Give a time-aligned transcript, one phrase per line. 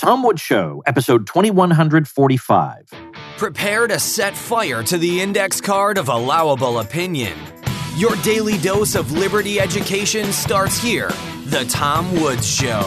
[0.00, 2.88] Tom Woods Show, episode 2145.
[3.36, 7.38] Prepare to set fire to the index card of allowable opinion.
[7.96, 11.10] Your daily dose of liberty education starts here.
[11.44, 12.80] The Tom Woods Show.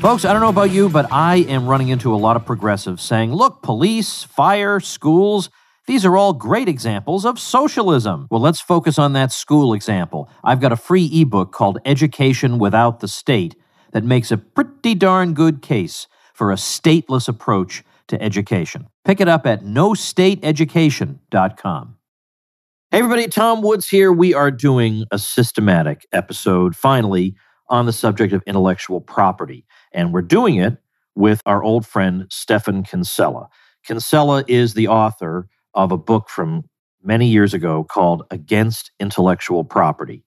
[0.00, 3.02] Folks, I don't know about you, but I am running into a lot of progressives
[3.02, 5.50] saying, look, police, fire, schools,
[5.86, 8.26] these are all great examples of socialism.
[8.30, 10.30] Well, let's focus on that school example.
[10.42, 13.54] I've got a free ebook called Education Without the State
[13.92, 18.88] that makes a pretty darn good case for a stateless approach to education.
[19.04, 21.96] Pick it up at nostateeducation.com.
[22.90, 24.12] Hey, everybody, Tom Woods here.
[24.12, 27.34] We are doing a systematic episode, finally,
[27.68, 29.64] on the subject of intellectual property.
[29.92, 30.76] And we're doing it
[31.14, 33.48] with our old friend, Stephan Kinsella.
[33.84, 36.64] Kinsella is the author of a book from
[37.02, 40.26] many years ago called Against Intellectual Property.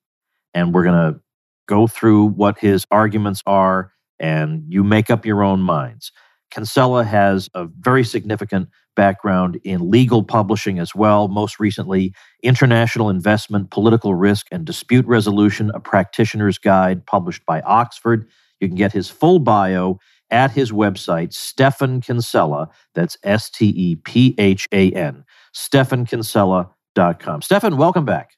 [0.54, 1.20] And we're going to
[1.68, 6.12] go through what his arguments are, and you make up your own minds.
[6.52, 11.28] Kinsella has a very significant background in legal publishing as well.
[11.28, 18.26] Most recently, International Investment, Political Risk, and Dispute Resolution, a practitioner's guide published by Oxford.
[18.62, 20.00] You can get his full bio
[20.32, 22.70] at his website, Stephan Kinsella.
[22.94, 27.42] That's S T E P H A N stephankinsella.com.
[27.42, 28.32] Stephan, welcome back.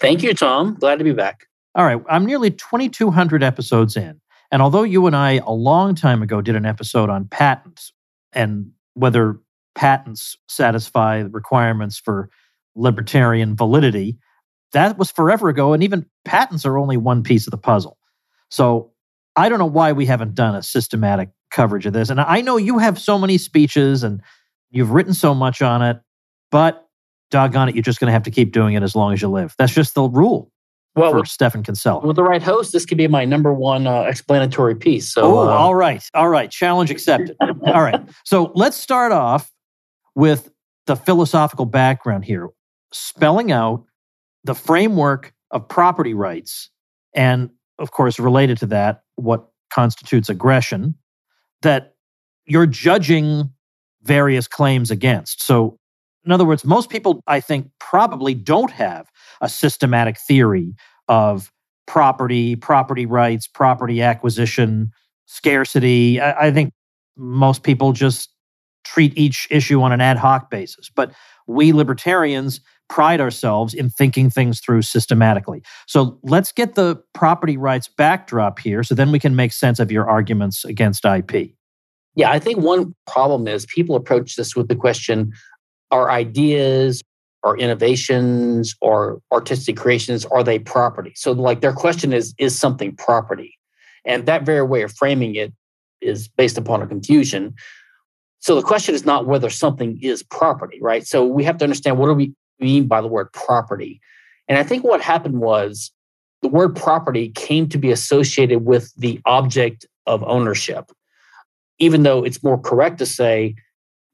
[0.00, 0.74] Thank you, Tom.
[0.74, 1.46] Glad to be back.
[1.74, 2.00] All right.
[2.08, 4.20] I'm nearly 2,200 episodes in.
[4.50, 7.92] And although you and I, a long time ago, did an episode on patents
[8.32, 9.40] and whether
[9.74, 12.30] patents satisfy the requirements for
[12.76, 14.18] libertarian validity,
[14.72, 15.72] that was forever ago.
[15.72, 17.98] And even patents are only one piece of the puzzle.
[18.50, 18.92] So
[19.34, 22.10] I don't know why we haven't done a systematic coverage of this.
[22.10, 24.20] And I know you have so many speeches and
[24.70, 26.00] you've written so much on it.
[26.52, 26.86] But
[27.32, 29.28] doggone it, you're just going to have to keep doing it as long as you
[29.28, 29.56] live.
[29.58, 30.52] That's just the rule.
[30.96, 32.06] Well, for with, Stephan Kinsella.
[32.06, 35.12] With the right host, this could be my number one uh, explanatory piece.
[35.12, 37.36] So, oh, uh, all right, all right, challenge accepted.
[37.40, 39.50] all right, so let's start off
[40.14, 40.50] with
[40.86, 42.48] the philosophical background here,
[42.92, 43.84] spelling out
[44.44, 46.70] the framework of property rights,
[47.12, 50.94] and of course, related to that, what constitutes aggression.
[51.62, 51.94] That
[52.44, 53.50] you're judging
[54.02, 55.42] various claims against.
[55.42, 55.78] So
[56.24, 59.08] in other words, most people, I think, probably don't have
[59.40, 60.74] a systematic theory
[61.08, 61.50] of
[61.86, 64.90] property, property rights, property acquisition,
[65.26, 66.20] scarcity.
[66.20, 66.72] I, I think
[67.16, 68.30] most people just
[68.84, 70.90] treat each issue on an ad hoc basis.
[70.94, 71.12] But
[71.46, 75.62] we libertarians pride ourselves in thinking things through systematically.
[75.86, 79.90] So let's get the property rights backdrop here so then we can make sense of
[79.90, 81.52] your arguments against IP.
[82.14, 85.32] Yeah, I think one problem is people approach this with the question
[85.90, 87.02] are ideas
[87.44, 91.12] or innovations or artistic creations are they property?
[91.14, 93.56] So like their question is is something property?
[94.04, 95.52] And that very way of framing it
[96.00, 97.54] is based upon a confusion.
[98.40, 101.06] So the question is not whether something is property right?
[101.06, 104.00] So we have to understand what do we mean by the word property?
[104.48, 105.92] And i think what happened was
[106.42, 110.90] the word property came to be associated with the object of ownership
[111.78, 113.54] even though it's more correct to say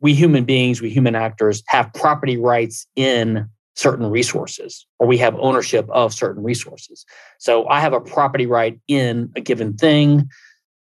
[0.00, 5.34] we human beings, we human actors have property rights in certain resources or we have
[5.38, 7.04] ownership of certain resources.
[7.38, 10.28] So I have a property right in a given thing.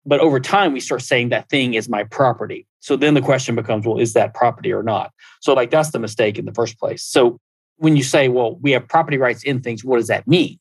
[0.05, 2.67] But over time, we start saying that thing is my property.
[2.79, 5.13] So then the question becomes, well, is that property or not?
[5.41, 7.03] So, like, that's the mistake in the first place.
[7.03, 7.41] So,
[7.79, 10.59] when you say, well, we have property rights in things, what does that mean?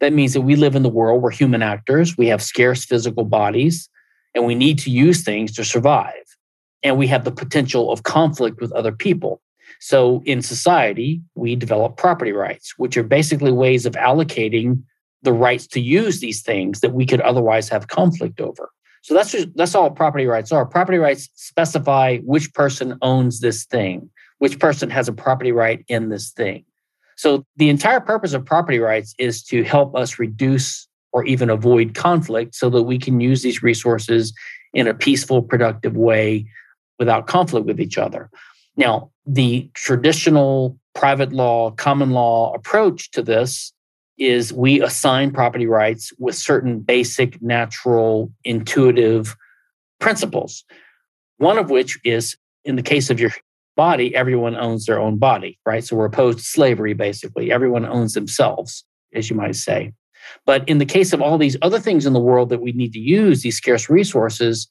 [0.00, 3.24] That means that we live in the world, we're human actors, we have scarce physical
[3.24, 3.88] bodies,
[4.34, 6.27] and we need to use things to survive
[6.82, 9.40] and we have the potential of conflict with other people.
[9.80, 14.82] So in society, we develop property rights, which are basically ways of allocating
[15.22, 18.70] the rights to use these things that we could otherwise have conflict over.
[19.02, 20.66] So that's just, that's all property rights are.
[20.66, 26.08] Property rights specify which person owns this thing, which person has a property right in
[26.08, 26.64] this thing.
[27.16, 31.94] So the entire purpose of property rights is to help us reduce or even avoid
[31.94, 34.32] conflict so that we can use these resources
[34.74, 36.46] in a peaceful, productive way
[36.98, 38.30] without conflict with each other.
[38.76, 43.72] Now, the traditional private law, common law approach to this
[44.18, 49.36] is we assign property rights with certain basic, natural, intuitive
[50.00, 50.64] principles.
[51.38, 53.30] One of which is in the case of your
[53.76, 55.84] body, everyone owns their own body, right?
[55.84, 57.52] So we're opposed to slavery, basically.
[57.52, 58.84] Everyone owns themselves,
[59.14, 59.92] as you might say.
[60.44, 62.92] But in the case of all these other things in the world that we need
[62.94, 64.66] to use, these scarce resources,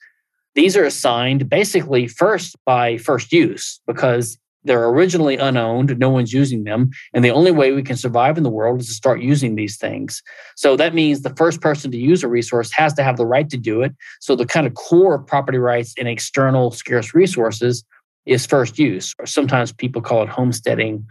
[0.57, 4.38] these are assigned basically first by first use because
[4.68, 6.92] They're originally unowned, no one's using them.
[7.13, 9.77] And the only way we can survive in the world is to start using these
[9.77, 10.21] things.
[10.56, 13.50] So that means the first person to use a resource has to have the right
[13.50, 13.95] to do it.
[14.19, 17.83] So the kind of core of property rights in external scarce resources
[18.25, 21.07] is first use, or sometimes people call it homesteading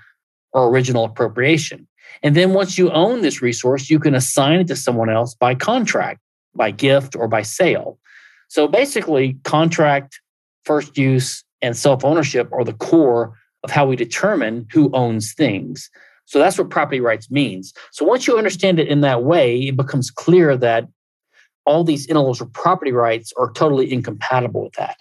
[0.53, 1.89] or original appropriation.
[2.23, 5.55] And then once you own this resource, you can assign it to someone else by
[5.55, 6.21] contract,
[6.55, 7.99] by gift, or by sale.
[8.49, 10.21] So basically, contract,
[10.65, 15.91] first use, and self ownership are the core of how we determine who owns things.
[16.27, 17.73] So that's what property rights means.
[17.93, 20.89] So once you understand it in that way, it becomes clear that
[21.65, 24.97] all these intellectual property rights are totally incompatible with that.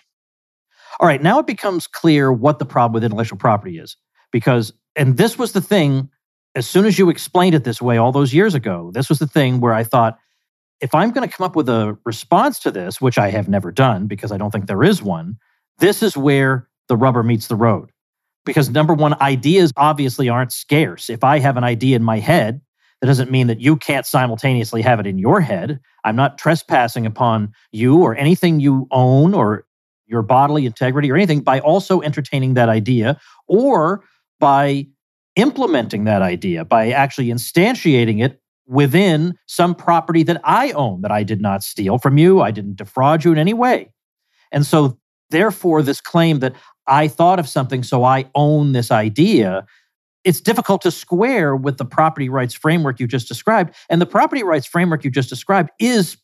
[1.00, 3.98] All right, now it becomes clear what the problem with intellectual property is.
[4.32, 6.10] Because, and this was the thing,
[6.56, 9.28] as soon as you explained it this way all those years ago, this was the
[9.28, 10.18] thing where I thought,
[10.82, 13.72] if I'm going to come up with a response to this, which I have never
[13.72, 15.38] done because I don't think there is one,
[15.80, 17.92] this is where the rubber meets the road.
[18.46, 21.10] Because number one, ideas obviously aren't scarce.
[21.10, 22.62] If I have an idea in my head,
[23.02, 25.80] that doesn't mean that you can't simultaneously have it in your head.
[26.04, 29.66] I'm not trespassing upon you or anything you own or
[30.06, 34.04] your bodily integrity or anything by also entertaining that idea or
[34.40, 34.88] by
[35.36, 41.24] implementing that idea, by actually instantiating it within some property that I own that I
[41.24, 42.42] did not steal from you.
[42.42, 43.92] I didn't defraud you in any way.
[44.52, 44.98] And so,
[45.30, 46.56] therefore, this claim that
[46.88, 49.66] I thought of something, so I own this idea.
[50.24, 53.76] It's difficult to square with the property rights framework you just described.
[53.90, 56.18] And the property rights framework you just described is,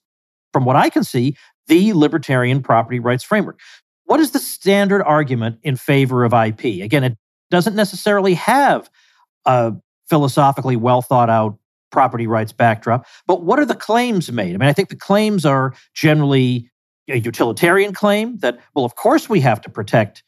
[0.54, 1.36] from what I can see,
[1.68, 3.60] the libertarian property rights framework.
[4.06, 6.84] What is the standard argument in favor of IP?
[6.84, 7.18] Again, it
[7.50, 8.90] doesn't necessarily have
[9.46, 9.74] a
[10.10, 11.58] philosophically well thought out
[11.92, 14.56] property rights backdrop, but what are the claims made?
[14.56, 16.70] I mean, I think the claims are generally
[17.10, 20.24] a utilitarian claim that, well, of course we have to protect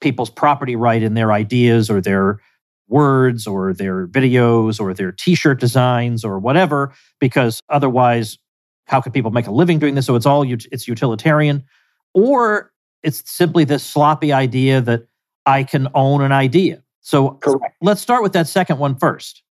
[0.00, 2.40] people's property right in their ideas or their
[2.88, 8.38] words or their videos or their t-shirt designs or whatever because otherwise
[8.86, 11.64] how could people make a living doing this so it's all it's utilitarian
[12.12, 12.70] or
[13.02, 15.06] it's simply this sloppy idea that
[15.46, 17.74] i can own an idea so Correct.
[17.80, 19.42] let's start with that second one first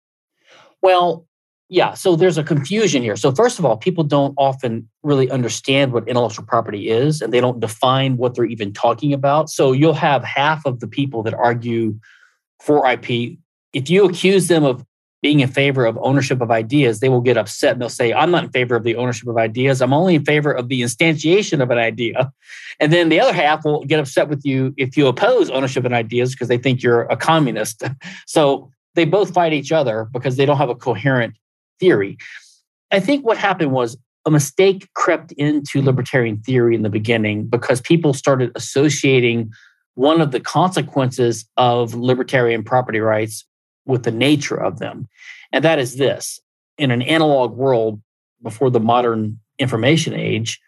[0.84, 1.28] well
[1.74, 3.16] yeah so there's a confusion here.
[3.16, 7.42] So first of all people don't often really understand what intellectual property is and they
[7.42, 9.50] don't define what they're even talking about.
[9.50, 12.00] So you'll have half of the people that argue
[12.62, 13.10] for ip
[13.74, 14.86] if you accuse them of
[15.22, 18.30] being in favor of ownership of ideas they will get upset and they'll say i'm
[18.30, 19.82] not in favor of the ownership of ideas.
[19.82, 22.32] I'm only in favor of the instantiation of an idea.
[22.80, 25.94] And then the other half will get upset with you if you oppose ownership of
[25.94, 27.84] ideas because they think you're a communist.
[28.28, 31.36] So they both fight each other because they don't have a coherent
[31.80, 32.18] theory.
[32.92, 37.82] I think what happened was a mistake crept into libertarian theory in the beginning because
[37.82, 39.52] people started associating
[39.96, 43.46] one of the consequences of libertarian property rights
[43.86, 45.08] with the nature of them.
[45.52, 46.40] And that is this
[46.78, 48.02] in an analog world
[48.42, 50.60] before the modern information age,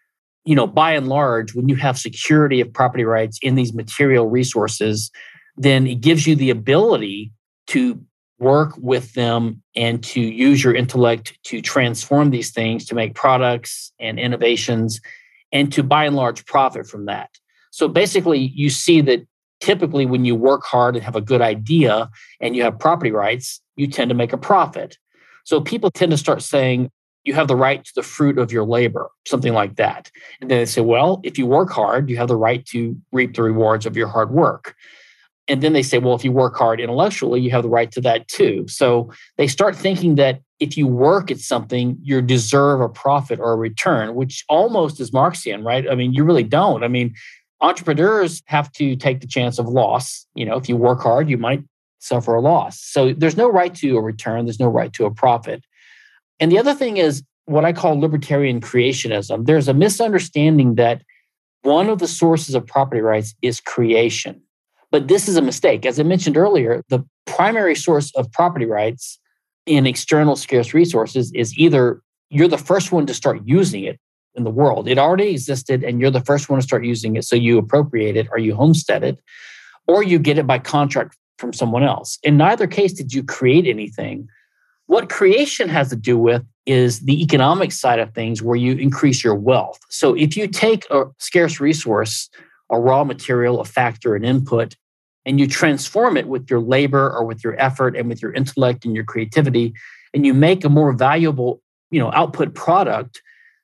[0.46, 4.30] you know, by and large, when you have security of property rights in these material
[4.30, 5.12] resources,
[5.58, 7.32] then it gives you the ability
[7.68, 8.00] to
[8.40, 13.94] work with them and to use your intellect to transform these things to make products
[14.00, 15.00] and innovations
[15.52, 17.30] and to by and large profit from that.
[17.72, 19.26] So basically, you see that
[19.62, 22.10] typically when you work hard and have a good idea
[22.42, 24.98] and you have property rights, you tend to make a profit.
[25.46, 26.92] So people tend to start saying,
[27.24, 30.12] you have the right to the fruit of your labor, something like that.
[30.40, 33.36] And then they say, well, if you work hard, you have the right to reap
[33.36, 34.76] the rewards of your hard work.
[35.48, 38.02] And then they say, well, if you work hard intellectually, you have the right to
[38.02, 38.66] that too.
[38.68, 43.54] So they start thinking that if you work at something, you deserve a profit or
[43.54, 45.90] a return, which almost is Marxian, right?
[45.90, 46.84] I mean, you really don't.
[46.84, 47.14] I mean,
[47.62, 50.26] entrepreneurs have to take the chance of loss.
[50.34, 51.64] You know, if you work hard, you might
[52.00, 52.80] suffer a loss.
[52.80, 55.64] So there's no right to a return, there's no right to a profit.
[56.40, 59.46] And the other thing is what I call libertarian creationism.
[59.46, 61.02] There's a misunderstanding that
[61.62, 64.42] one of the sources of property rights is creation.
[64.96, 65.86] But this is a mistake.
[65.86, 69.20] As I mentioned earlier, the primary source of property rights
[69.66, 74.00] in external scarce resources is either you're the first one to start using it
[74.36, 74.88] in the world.
[74.88, 77.26] It already existed and you're the first one to start using it.
[77.26, 79.20] So you appropriate it or you homestead it,
[79.86, 82.18] or you get it by contract from someone else.
[82.24, 84.30] In neither case did you create anything.
[84.86, 89.26] What creation has to do with is the economic side of things where you increase
[89.26, 89.82] your wealth.
[89.90, 92.30] So if you take a scarce resource,
[92.70, 94.78] a raw material, a factor, an input,
[95.26, 98.86] and you transform it with your labor or with your effort and with your intellect
[98.86, 99.74] and your creativity
[100.14, 103.22] and you make a more valuable you know output product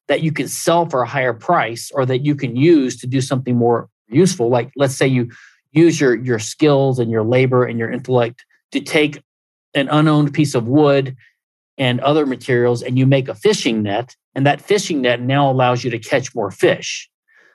[0.07, 3.21] that you can sell for a higher price or that you can use to do
[3.21, 4.49] something more useful.
[4.49, 5.31] Like let's say you
[5.71, 9.21] use your, your skills and your labor and your intellect to take
[9.73, 11.15] an unowned piece of wood
[11.77, 15.83] and other materials and you make a fishing net and that fishing net now allows
[15.83, 17.09] you to catch more fish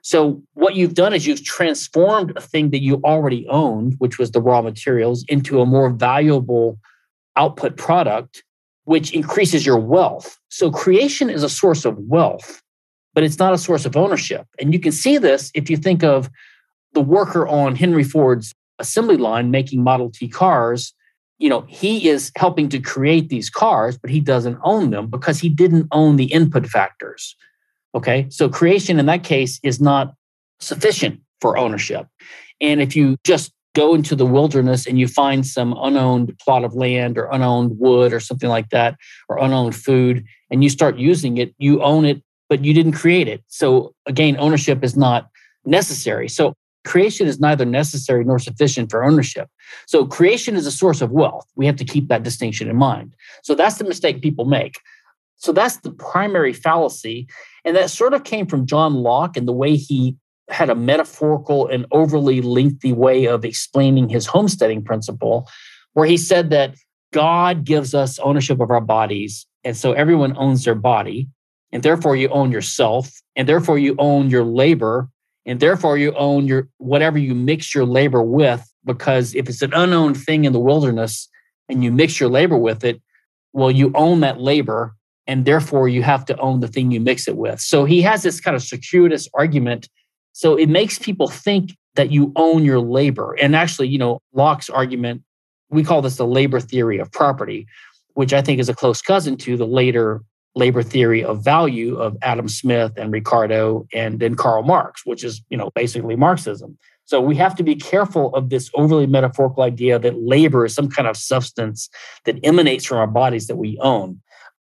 [0.07, 4.31] so what you've done is you've transformed a thing that you already owned which was
[4.31, 6.79] the raw materials into a more valuable
[7.35, 8.45] output product
[8.85, 10.39] which increases your wealth.
[10.49, 12.63] So creation is a source of wealth
[13.15, 14.47] but it's not a source of ownership.
[14.61, 16.31] And you can see this if you think of
[16.93, 20.95] the worker on henry ford's assembly line making model t cars.
[21.39, 25.41] You know, he is helping to create these cars, but he doesn't own them because
[25.41, 27.35] he didn't own the input factors.
[27.97, 28.27] Okay.
[28.29, 30.15] So creation in that case is not
[30.61, 32.07] sufficient for ownership.
[32.61, 36.75] And if you just go into the wilderness and you find some unowned plot of
[36.75, 38.97] land or unowned wood or something like that,
[39.29, 43.29] or unowned food, and you start using it, you own it, but you didn't create
[43.29, 43.43] it.
[43.49, 45.29] So again, ownership is not
[45.65, 46.29] necessary.
[46.29, 46.55] So
[46.87, 49.49] creation is neither necessary nor sufficient for ownership.
[49.87, 51.47] So creation is a source of wealth.
[51.57, 53.15] We have to keep that distinction in mind.
[53.43, 54.79] So that's the mistake people make.
[55.37, 57.27] So that's the primary fallacy.
[57.67, 60.17] And that sort of came from John Locke and the way he
[60.49, 65.49] had a metaphorical and overly lengthy way of explaining his homesteading principle,
[65.93, 66.77] where he said that
[67.13, 69.47] God gives us ownership of our bodies.
[69.65, 71.29] And so everyone owns their body.
[71.73, 73.11] And therefore, you own yourself.
[73.35, 75.11] And therefore, you own your labor
[75.47, 79.73] and therefore you own your whatever you mix your labor with because if it's an
[79.73, 81.29] unowned thing in the wilderness
[81.69, 83.01] and you mix your labor with it
[83.53, 84.95] well you own that labor
[85.27, 88.23] and therefore you have to own the thing you mix it with so he has
[88.23, 89.89] this kind of circuitous argument
[90.33, 94.71] so it makes people think that you own your labor and actually you know locke's
[94.71, 95.23] argument
[95.71, 97.67] we call this the labor theory of property
[98.15, 100.23] which i think is a close cousin to the later
[100.57, 105.43] labor theory of value of Adam Smith and Ricardo and then Karl Marx, which is,
[105.51, 106.79] you know, basically Marxism.
[107.05, 110.89] So we have to be careful of this overly metaphorical idea that labor is some
[110.89, 111.89] kind of substance
[112.25, 114.21] that emanates from our bodies that we own.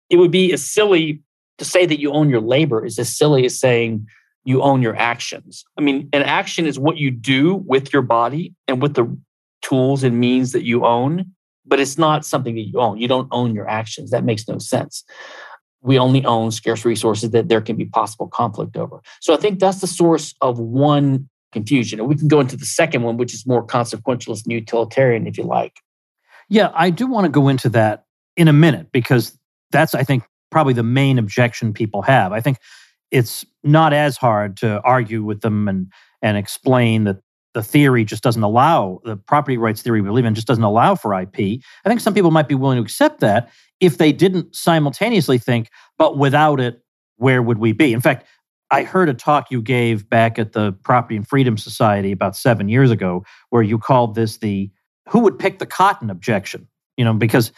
[0.10, 1.22] It would be as silly
[1.58, 4.08] to say that you own your labor is as silly as saying
[4.44, 5.66] you own your actions.
[5.78, 9.18] I mean, an action is what you do with your body and with the
[9.62, 11.34] tools and means that you own,
[11.66, 13.00] but it's not something that you own.
[13.00, 14.12] You don't own your actions.
[14.12, 15.04] That makes no sense
[15.82, 19.02] we only own scarce resources that there can be possible conflict over.
[19.22, 22.00] So I think that's the source of one confusion.
[22.00, 25.38] And we can go into the second one, which is more consequentialist and utilitarian, if
[25.38, 25.78] you like.
[26.50, 29.38] Yeah, I do want to go into that in a minute because
[29.72, 32.32] that's, I think, probably the main objection people have.
[32.32, 32.58] I think
[33.12, 37.18] it's not as hard to argue with them and and explain that
[37.54, 40.96] the theory just doesn't allow the property rights theory we believe in just doesn't allow
[40.96, 41.40] for IP.
[41.86, 45.70] I think some people might be willing to accept that if they didn't simultaneously think,
[45.98, 46.82] but without it,
[47.18, 47.94] where would we be?
[47.94, 48.26] In fact,
[48.70, 52.70] I heard a talk you gave back at the Property and Freedom Society about seven
[52.70, 54.70] years ago, where you called this the
[55.10, 56.68] who would pick the cotton objection.
[56.98, 57.52] You know, because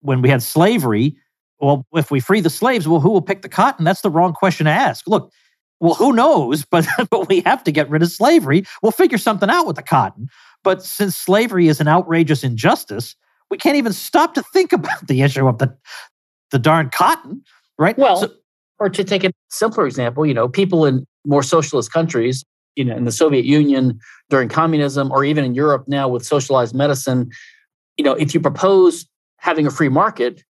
[0.00, 1.16] when we had slavery,
[1.60, 3.84] well, if we free the slaves, well, who will pick the cotton?
[3.84, 5.06] That's the wrong question to ask.
[5.06, 5.32] Look,
[5.80, 6.64] well, who knows?
[6.70, 8.64] But, but we have to get rid of slavery.
[8.82, 10.28] We'll figure something out with the cotton.
[10.62, 13.14] But since slavery is an outrageous injustice,
[13.50, 15.76] we can't even stop to think about the issue of the
[16.50, 17.42] the darn cotton,
[17.78, 17.98] right?
[17.98, 18.32] Well, so,
[18.78, 22.44] or to take a simpler example, you know, people in more socialist countries,
[22.76, 23.98] you know, in the Soviet Union
[24.30, 27.30] during communism, or even in Europe now with socialized medicine,
[27.96, 29.06] you know, if you propose
[29.38, 30.44] having a free market,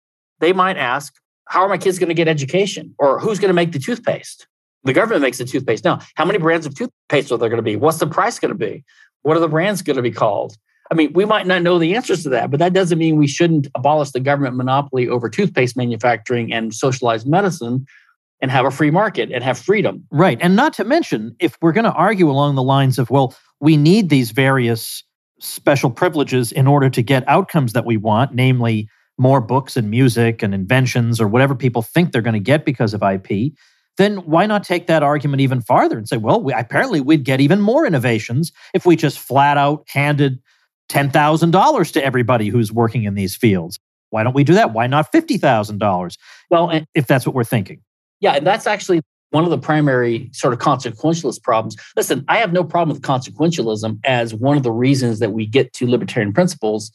[0.44, 1.14] they might ask,
[1.48, 4.46] "How are my kids going to get education?" or "Who's going to make the toothpaste?"
[4.84, 5.98] The government makes the toothpaste now.
[6.14, 7.76] How many brands of toothpaste are there going to be?
[7.76, 8.84] What's the price going to be?
[9.22, 10.56] What are the brands going to be called?
[10.90, 13.26] I mean, we might not know the answers to that, but that doesn't mean we
[13.26, 17.86] shouldn't abolish the government monopoly over toothpaste manufacturing and socialized medicine
[18.42, 20.04] and have a free market and have freedom.
[20.10, 20.38] Right.
[20.42, 23.78] And not to mention, if we're going to argue along the lines of, well, we
[23.78, 25.02] need these various
[25.40, 28.86] special privileges in order to get outcomes that we want, namely
[29.18, 32.94] more books and music and inventions or whatever people think they're going to get because
[32.94, 33.52] of IP,
[33.96, 37.40] then why not take that argument even farther and say, well, we, apparently we'd get
[37.40, 40.40] even more innovations if we just flat out handed
[40.90, 43.78] $10,000 to everybody who's working in these fields.
[44.10, 44.72] Why don't we do that?
[44.72, 46.18] Why not $50,000?
[46.50, 47.80] Well, if that's what we're thinking.
[48.20, 51.76] Yeah, and that's actually one of the primary sort of consequentialist problems.
[51.96, 55.72] Listen, I have no problem with consequentialism as one of the reasons that we get
[55.74, 56.92] to libertarian principles.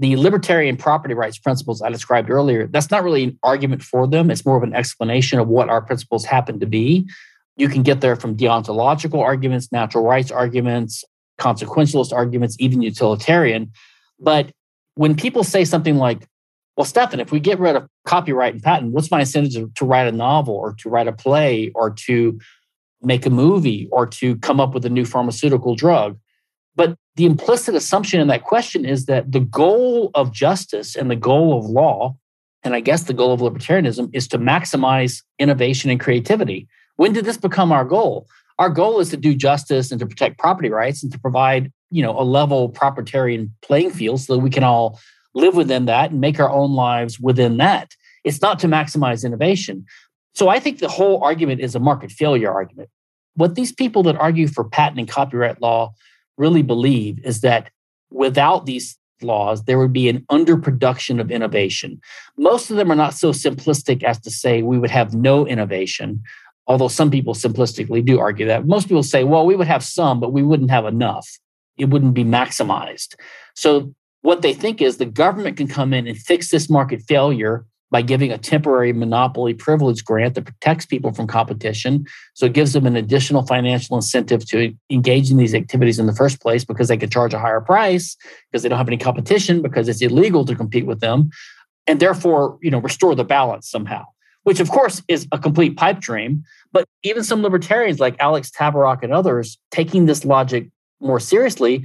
[0.00, 4.30] The libertarian property rights principles I described earlier, that's not really an argument for them.
[4.30, 7.06] It's more of an explanation of what our principles happen to be.
[7.56, 11.04] You can get there from deontological arguments, natural rights arguments,
[11.38, 13.72] consequentialist arguments, even utilitarian.
[14.18, 14.50] But
[14.94, 16.26] when people say something like,
[16.78, 19.84] well, Stephan, if we get rid of copyright and patent, what's my incentive to, to
[19.84, 22.40] write a novel or to write a play or to
[23.02, 26.18] make a movie or to come up with a new pharmaceutical drug?
[26.80, 31.14] But the implicit assumption in that question is that the goal of justice and the
[31.30, 32.16] goal of law,
[32.62, 36.66] and I guess the goal of libertarianism, is to maximize innovation and creativity.
[36.96, 38.26] When did this become our goal?
[38.58, 42.02] Our goal is to do justice and to protect property rights and to provide, you
[42.02, 44.98] know, a level proprietarian playing field so that we can all
[45.34, 47.90] live within that and make our own lives within that.
[48.24, 49.84] It's not to maximize innovation.
[50.34, 52.88] So I think the whole argument is a market failure argument.
[53.34, 55.92] What these people that argue for patent and copyright law
[56.40, 57.70] really believe is that
[58.10, 62.00] without these laws, there would be an underproduction of innovation.
[62.38, 66.22] Most of them are not so simplistic as to say we would have no innovation,
[66.66, 68.66] although some people simplistically do argue that.
[68.66, 71.28] Most people say, well, we would have some, but we wouldn't have enough.
[71.76, 73.14] It wouldn't be maximized.
[73.54, 77.64] So, what they think is the government can come in and fix this market failure
[77.90, 82.06] by giving a temporary monopoly privilege grant that protects people from competition.
[82.34, 86.14] So it gives them an additional financial incentive to engage in these activities in the
[86.14, 88.16] first place because they can charge a higher price
[88.50, 91.30] because they don't have any competition because it's illegal to compete with them
[91.86, 94.04] and therefore, you know, restore the balance somehow.
[94.44, 99.02] Which of course is a complete pipe dream, but even some libertarians like Alex Tabarrok
[99.02, 100.68] and others taking this logic
[101.00, 101.84] more seriously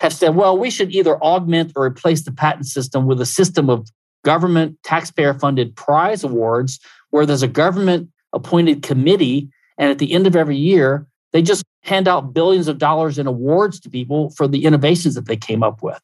[0.00, 3.70] have said, well, we should either augment or replace the patent system with a system
[3.70, 3.88] of
[4.26, 6.80] government taxpayer funded prize awards
[7.10, 9.48] where there's a government appointed committee.
[9.78, 13.28] And at the end of every year, they just hand out billions of dollars in
[13.28, 16.00] awards to people for the innovations that they came up with.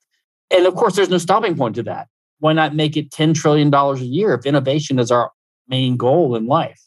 [0.53, 2.07] And of course, there's no stopping point to that.
[2.39, 5.33] Why not make it $10 trillion a year if innovation is our
[5.67, 6.81] main goal in life?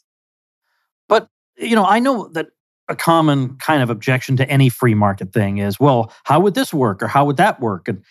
[1.06, 1.28] But,
[1.58, 2.46] you know, I know that
[2.88, 6.72] a common kind of objection to any free market thing is, well, how would this
[6.72, 7.88] work or how would that work?
[7.88, 8.02] And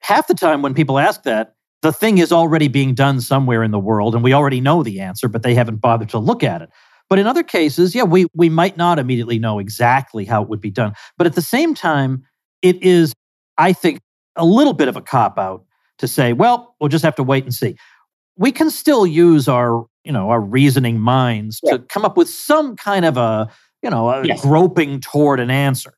[0.00, 3.72] half the time when people ask that, the thing is already being done somewhere in
[3.72, 6.62] the world and we already know the answer, but they haven't bothered to look at
[6.62, 6.70] it.
[7.10, 10.60] But in other cases, yeah, we, we might not immediately know exactly how it would
[10.60, 10.94] be done.
[11.18, 12.24] But at the same time,
[12.62, 13.12] it is,
[13.58, 14.00] I think,
[14.36, 15.64] a little bit of a cop out
[15.98, 17.76] to say, well, we'll just have to wait and see.
[18.36, 21.72] We can still use our, you know, our reasoning minds yeah.
[21.72, 23.50] to come up with some kind of a,
[23.82, 24.40] you know, a yes.
[24.40, 25.92] groping toward an answer.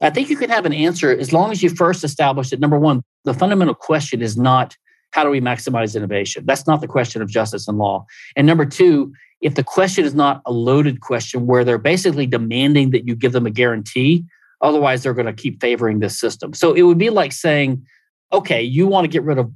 [0.00, 2.78] I think you can have an answer as long as you first establish that number
[2.78, 4.76] one, the fundamental question is not
[5.16, 6.44] how do we maximize innovation?
[6.44, 8.04] That's not the question of justice and law.
[8.36, 12.90] And number two, if the question is not a loaded question where they're basically demanding
[12.90, 14.26] that you give them a guarantee,
[14.60, 16.52] otherwise they're going to keep favoring this system.
[16.52, 17.82] So it would be like saying,
[18.30, 19.50] okay, you want to get rid of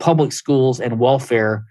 [0.00, 1.64] public schools and welfare.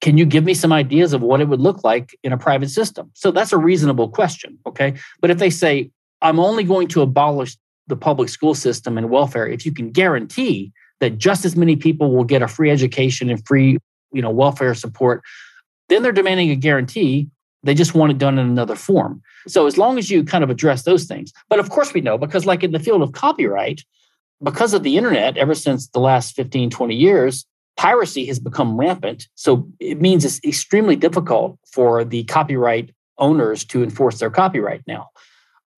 [0.00, 2.70] Can you give me some ideas of what it would look like in a private
[2.70, 3.10] system?
[3.14, 4.60] So that's a reasonable question.
[4.64, 4.94] Okay.
[5.20, 7.56] But if they say, I'm only going to abolish
[7.88, 12.12] the public school system and welfare if you can guarantee that just as many people
[12.14, 13.76] will get a free education and free,
[14.12, 15.24] you know, welfare support.
[15.88, 17.28] Then they're demanding a guarantee.
[17.64, 19.20] They just want it done in another form.
[19.48, 22.18] So as long as you kind of address those things, but of course we know
[22.18, 23.82] because like in the field of copyright,
[24.44, 29.26] because of the internet, ever since the last 15, 20 years, piracy has become rampant.
[29.34, 35.08] So it means it's extremely difficult for the copyright owners to enforce their copyright now.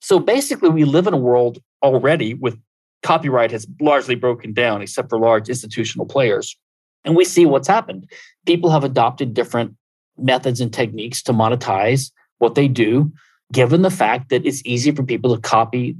[0.00, 2.58] So basically, we live in a world already with
[3.04, 6.56] copyright has largely broken down, except for large institutional players.
[7.04, 8.10] And we see what's happened.
[8.46, 9.76] People have adopted different
[10.18, 13.12] methods and techniques to monetize what they do,
[13.52, 15.96] given the fact that it's easy for people to copy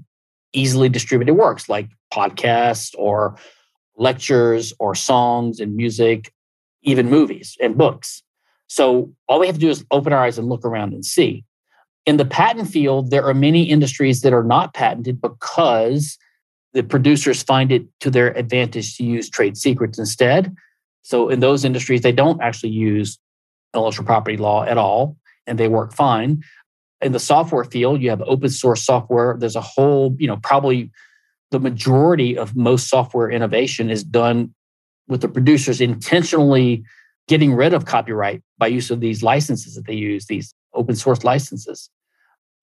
[0.55, 3.37] easily distributed works like podcasts or
[3.97, 6.33] lectures or songs and music,
[6.83, 8.23] even movies and books.
[8.69, 11.45] So all we have to do is open our eyes and look around and see.
[12.07, 16.19] In the patent field, there are many industries that are not patented because
[16.75, 20.55] the producers find it to their advantage to use trade secrets instead.
[21.03, 23.19] So in those industries, they don't actually use
[23.75, 26.43] intellectual property law at all, and they work fine.
[27.01, 29.37] In the software field, you have open source software.
[29.39, 30.91] There's a whole, you know, probably
[31.51, 34.55] the majority of most software innovation is done
[35.07, 36.83] with the producers intentionally
[37.29, 41.25] getting rid of copyright by use of these licenses that they use, these open source
[41.25, 41.91] licenses.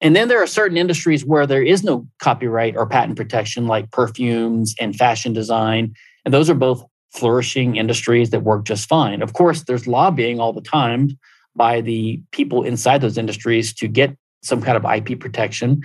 [0.02, 3.90] And then there are certain industries where there is no copyright or patent protection, like
[3.92, 5.94] perfumes and fashion design.
[6.24, 9.22] And those are both flourishing industries that work just fine.
[9.22, 11.16] Of course, there's lobbying all the time
[11.54, 15.82] by the people inside those industries to get some kind of IP protection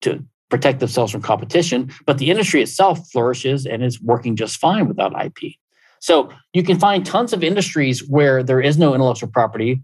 [0.00, 1.90] to protect themselves from competition.
[2.06, 5.54] But the industry itself flourishes and is working just fine without IP.
[6.00, 9.82] So you can find tons of industries where there is no intellectual property.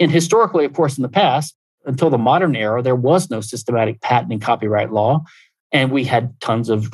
[0.00, 1.54] And historically, of course, in the past,
[1.88, 5.24] until the modern era, there was no systematic patent and copyright law.
[5.72, 6.92] And we had tons of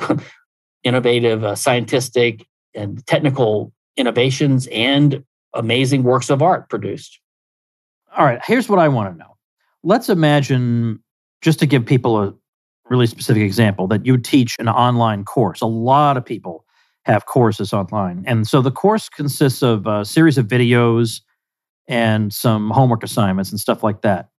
[0.83, 7.19] innovative, uh, scientific, and technical innovations and amazing works of art produced.
[8.17, 9.37] All right, here's what I want to know.
[9.83, 11.03] Let's imagine,
[11.41, 12.33] just to give people a,
[12.89, 15.61] really specific example that you teach an online course.
[15.61, 16.65] A lot of people
[17.05, 18.23] have courses online.
[18.27, 21.21] And so the course consists of a series of videos
[21.87, 24.29] and some homework assignments and stuff like that.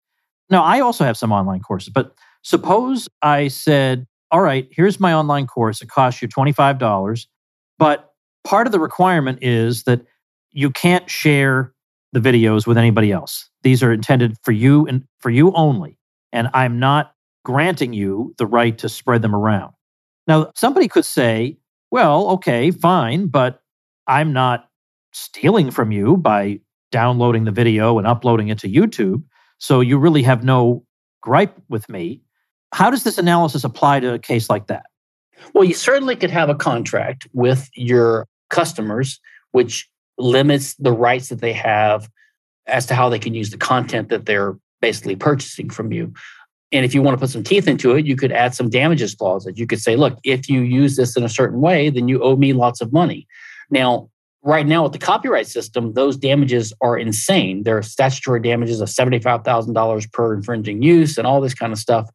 [0.50, 5.12] Now, I also have some online courses, but suppose I said, All right, here's my
[5.12, 5.82] online course.
[5.82, 7.26] It costs you $25,
[7.78, 8.12] but
[8.44, 10.02] part of the requirement is that
[10.52, 11.72] you can't share
[12.12, 13.50] the videos with anybody else.
[13.62, 15.98] These are intended for you and for you only.
[16.32, 17.12] And I'm not
[17.44, 19.72] granting you the right to spread them around.
[20.26, 21.58] Now, somebody could say,
[21.90, 23.60] well, okay, fine, but
[24.06, 24.68] I'm not
[25.12, 29.22] stealing from you by downloading the video and uploading it to YouTube.
[29.58, 30.84] So you really have no
[31.22, 32.20] gripe with me.
[32.72, 34.86] How does this analysis apply to a case like that?
[35.54, 39.20] Well, you certainly could have a contract with your customers,
[39.52, 39.88] which
[40.18, 42.08] limits the rights that they have
[42.66, 46.12] as to how they can use the content that they're basically purchasing from you.
[46.72, 49.14] And if you want to put some teeth into it, you could add some damages
[49.14, 49.58] clauses.
[49.58, 52.36] You could say, look, if you use this in a certain way, then you owe
[52.36, 53.26] me lots of money.
[53.70, 54.10] Now,
[54.46, 57.64] right now with the copyright system, those damages are insane.
[57.64, 62.08] There are statutory damages of $75,000 per infringing use and all this kind of stuff.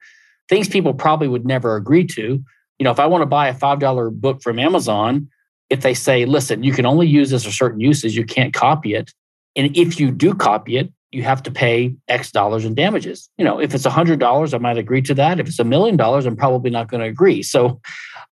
[0.48, 2.42] Things people probably would never agree to.
[2.80, 5.30] You know, if I want to buy a $5 book from Amazon,
[5.70, 8.96] if they say, listen, you can only use this for certain uses, you can't copy
[8.96, 9.12] it.
[9.58, 13.30] And if you do copy it, you have to pay X dollars in damages.
[13.38, 15.42] You know, if it's a hundred dollars, I might agree to that.
[15.42, 17.44] If it's a million dollars, I'm probably not going to agree.
[17.44, 17.82] So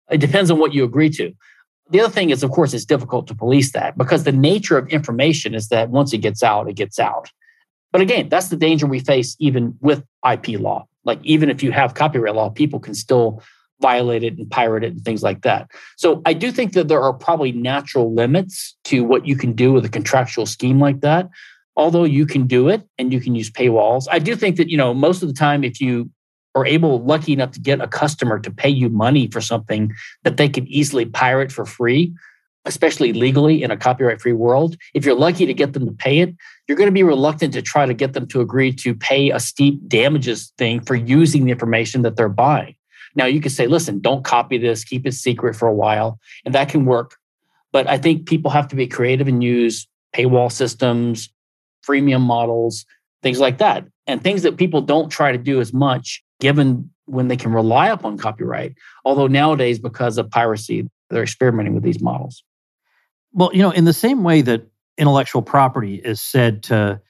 [0.09, 1.31] it depends on what you agree to.
[1.89, 4.87] The other thing is, of course, it's difficult to police that because the nature of
[4.89, 7.29] information is that once it gets out, it gets out.
[7.91, 10.87] But again, that's the danger we face even with IP law.
[11.03, 13.43] Like even if you have copyright law, people can still
[13.81, 15.69] violate it and pirate it and things like that.
[15.97, 19.73] So I do think that there are probably natural limits to what you can do
[19.73, 21.29] with a contractual scheme like that
[21.75, 24.77] although you can do it and you can use paywalls i do think that you
[24.77, 26.09] know most of the time if you
[26.55, 30.37] are able lucky enough to get a customer to pay you money for something that
[30.37, 32.13] they can easily pirate for free
[32.65, 34.77] especially legally in a copyright free world.
[34.93, 36.33] If you're lucky to get them to pay it
[36.67, 39.39] you're going to be reluctant to try to get them to agree to pay a
[39.39, 42.75] steep damages thing for using the information that they're buying.
[43.15, 44.85] Now you can say listen don't copy this.
[44.85, 47.17] Keep it secret for a while and that can work.
[47.73, 51.29] But i think people have to be creative and use paywall systems
[51.85, 52.85] freemium models,
[53.21, 53.85] things like that.
[54.07, 57.87] And things that people don't try to do as much given when they can rely
[57.87, 58.75] upon copyright.
[59.05, 62.43] Although nowadays, because of piracy, they're experimenting with these models.
[63.31, 67.01] Well, you know, in the same way that intellectual property is said to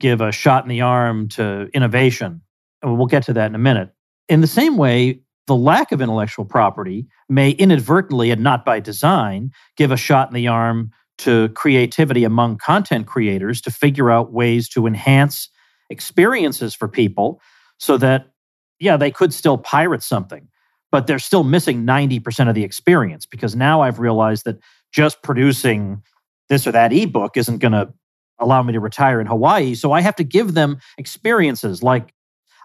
[0.00, 2.42] give a shot in the arm to innovation,
[2.82, 3.90] and we'll get to that in a minute.
[4.28, 9.50] In the same way, the lack of intellectual property may inadvertently and not by design
[9.76, 14.68] give a shot in the arm to creativity among content creators to figure out ways
[14.68, 15.48] to enhance
[15.88, 17.40] experiences for people
[17.78, 18.33] so that,
[18.78, 20.48] yeah, they could still pirate something,
[20.90, 24.58] but they're still missing 90% of the experience because now I've realized that
[24.92, 26.02] just producing
[26.48, 27.92] this or that ebook isn't going to
[28.38, 29.74] allow me to retire in Hawaii.
[29.74, 32.12] So I have to give them experiences like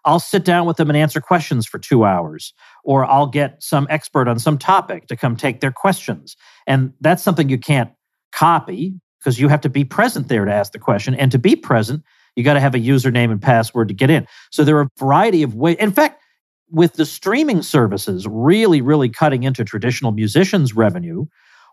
[0.05, 3.85] I'll sit down with them and answer questions for two hours, or I'll get some
[3.89, 6.37] expert on some topic to come take their questions.
[6.67, 7.91] And that's something you can't
[8.31, 11.13] copy because you have to be present there to ask the question.
[11.15, 12.03] And to be present,
[12.39, 14.25] you got to have a username and password to get in.
[14.49, 15.75] So there are a variety of ways.
[15.77, 16.23] In fact,
[16.71, 21.25] with the streaming services really, really cutting into traditional musicians' revenue,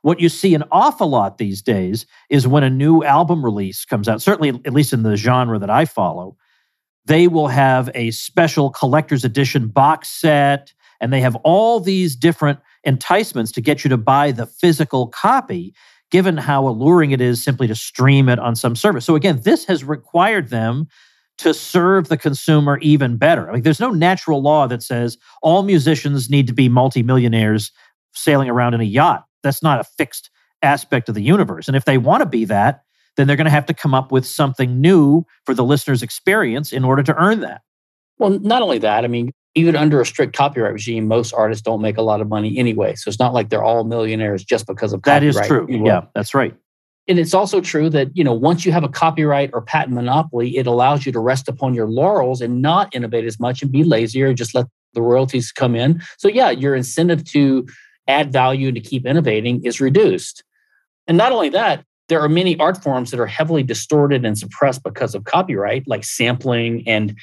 [0.02, 4.08] what you see an awful lot these days is when a new album release comes
[4.08, 6.36] out, certainly at least in the genre that I follow,
[7.04, 12.58] they will have a special collector's edition box set and they have all these different
[12.84, 15.74] enticements to get you to buy the physical copy
[16.10, 19.04] given how alluring it is simply to stream it on some service.
[19.04, 20.86] So again, this has required them
[21.38, 23.50] to serve the consumer even better.
[23.52, 27.72] Like there's no natural law that says all musicians need to be multimillionaires
[28.14, 29.24] sailing around in a yacht.
[29.42, 30.30] That's not a fixed
[30.62, 31.68] aspect of the universe.
[31.68, 32.82] And if they want to be that,
[33.16, 36.72] then they're going to have to come up with something new for the listener's experience
[36.72, 37.62] in order to earn that.
[38.18, 41.80] Well, not only that, I mean, even under a strict copyright regime, most artists don't
[41.80, 42.94] make a lot of money anyway.
[42.94, 45.34] So it's not like they're all millionaires just because of copyright.
[45.34, 45.66] That is true.
[45.68, 46.54] Yeah, that's right.
[47.08, 50.56] And it's also true that, you know, once you have a copyright or patent monopoly,
[50.58, 53.82] it allows you to rest upon your laurels and not innovate as much and be
[53.82, 56.02] lazier, just let the royalties come in.
[56.18, 57.66] So yeah, your incentive to
[58.08, 60.44] add value and to keep innovating is reduced.
[61.06, 64.82] And not only that, there are many art forms that are heavily distorted and suppressed
[64.82, 67.16] because of copyright, like sampling and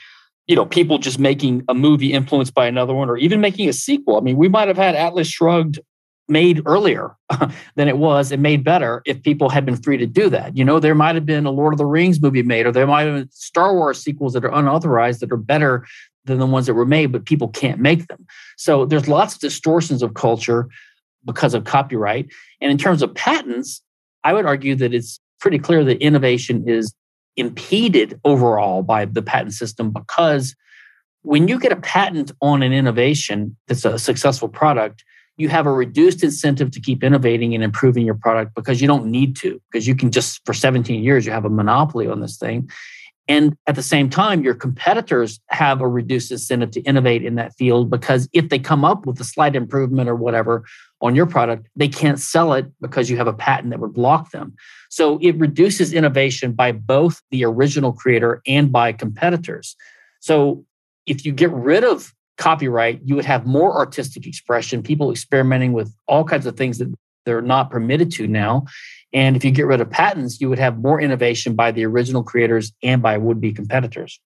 [0.47, 3.73] you know, people just making a movie influenced by another one or even making a
[3.73, 4.17] sequel.
[4.17, 5.79] I mean, we might have had Atlas Shrugged
[6.27, 7.15] made earlier
[7.75, 10.55] than it was and made better if people had been free to do that.
[10.55, 12.87] You know, there might have been a Lord of the Rings movie made, or there
[12.87, 15.85] might have been Star Wars sequels that are unauthorized that are better
[16.25, 18.25] than the ones that were made, but people can't make them.
[18.57, 20.67] So there's lots of distortions of culture
[21.25, 22.27] because of copyright.
[22.61, 23.81] And in terms of patents,
[24.23, 26.93] I would argue that it's pretty clear that innovation is
[27.37, 30.55] impeded overall by the patent system because
[31.23, 35.03] when you get a patent on an innovation that's a successful product,
[35.37, 39.05] you have a reduced incentive to keep innovating and improving your product because you don't
[39.05, 42.37] need to, because you can just, for 17 years, you have a monopoly on this
[42.37, 42.69] thing.
[43.27, 47.55] And at the same time, your competitors have a reduced incentive to innovate in that
[47.55, 50.65] field because if they come up with a slight improvement or whatever
[51.03, 54.31] on your product, they can't sell it because you have a patent that would block
[54.31, 54.55] them.
[54.89, 59.75] So it reduces innovation by both the original creator and by competitors.
[60.21, 60.65] So
[61.05, 65.93] if you get rid of copyright, you would have more artistic expression, people experimenting with
[66.07, 66.91] all kinds of things that
[67.25, 68.65] they're not permitted to now.
[69.11, 72.23] And if you get rid of patents, you would have more innovation by the original
[72.23, 74.19] creators and by would be competitors.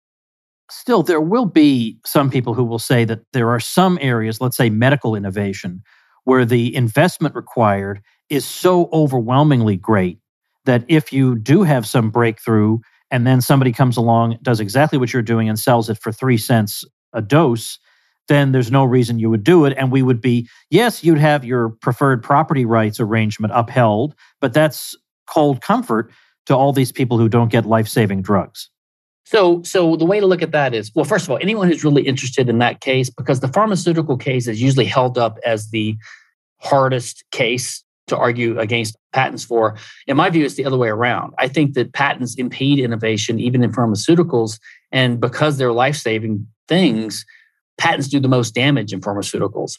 [0.69, 4.57] Still, there will be some people who will say that there are some areas, let's
[4.57, 5.81] say medical innovation,
[6.27, 10.19] where the investment required is so overwhelmingly great
[10.65, 12.77] that if you do have some breakthrough
[13.09, 16.35] and then somebody comes along, does exactly what you're doing, and sells it for three
[16.35, 17.79] cents a dose,
[18.27, 19.73] then there's no reason you would do it.
[19.77, 24.97] And we would be, yes, you'd have your preferred property rights arrangement upheld, but that's
[25.27, 26.11] cold comfort
[26.47, 28.69] to all these people who don't get life saving drugs.
[29.29, 31.83] So, so the way to look at that is, well, first of all, anyone who's
[31.83, 35.97] really interested in that case, because the pharmaceutical case is usually held up as the
[36.61, 39.75] hardest case to argue against patents for.
[40.07, 41.33] In my view, it's the other way around.
[41.39, 44.59] I think that patents impede innovation, even in pharmaceuticals,
[44.93, 47.25] and because they're life saving things,
[47.77, 49.73] patents do the most damage in pharmaceuticals.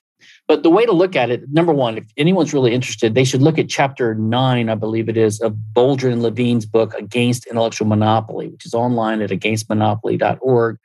[0.48, 3.42] But the way to look at it, number one, if anyone's really interested, they should
[3.42, 7.86] look at chapter nine, I believe it is, of Boldrin and Levine's book, Against Intellectual
[7.86, 10.78] Monopoly, which is online at againstmonopoly.org.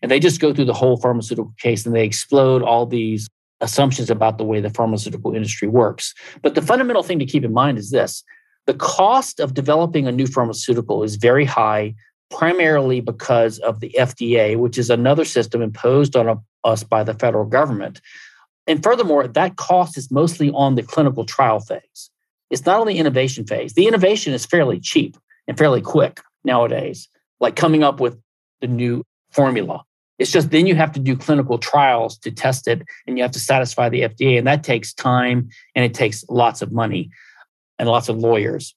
[0.00, 3.28] And they just go through the whole pharmaceutical case and they explode all these
[3.60, 6.14] assumptions about the way the pharmaceutical industry works.
[6.42, 8.22] But the fundamental thing to keep in mind is this
[8.66, 11.94] the cost of developing a new pharmaceutical is very high
[12.30, 17.46] primarily because of the FDA, which is another system imposed on us by the federal
[17.46, 18.00] government.
[18.68, 22.10] And furthermore, that cost is mostly on the clinical trial phase.
[22.50, 23.72] It's not on the innovation phase.
[23.72, 25.16] The innovation is fairly cheap
[25.48, 27.08] and fairly quick nowadays,
[27.40, 28.18] like coming up with
[28.60, 29.82] the new formula.
[30.18, 33.32] It's just then you have to do clinical trials to test it and you have
[33.32, 34.36] to satisfy the FDA.
[34.36, 37.10] And that takes time and it takes lots of money
[37.78, 38.74] and lots of lawyers.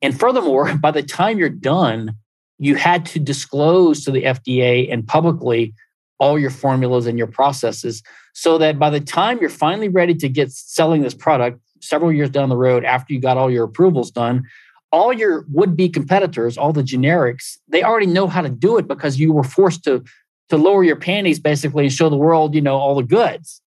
[0.00, 2.14] And furthermore, by the time you're done,
[2.58, 5.74] you had to disclose to the FDA and publicly
[6.18, 8.02] all your formulas and your processes
[8.32, 12.30] so that by the time you're finally ready to get selling this product several years
[12.30, 14.44] down the road after you got all your approvals done
[14.92, 19.18] all your would-be competitors all the generics they already know how to do it because
[19.18, 20.02] you were forced to
[20.48, 23.60] to lower your panties basically and show the world you know all the goods.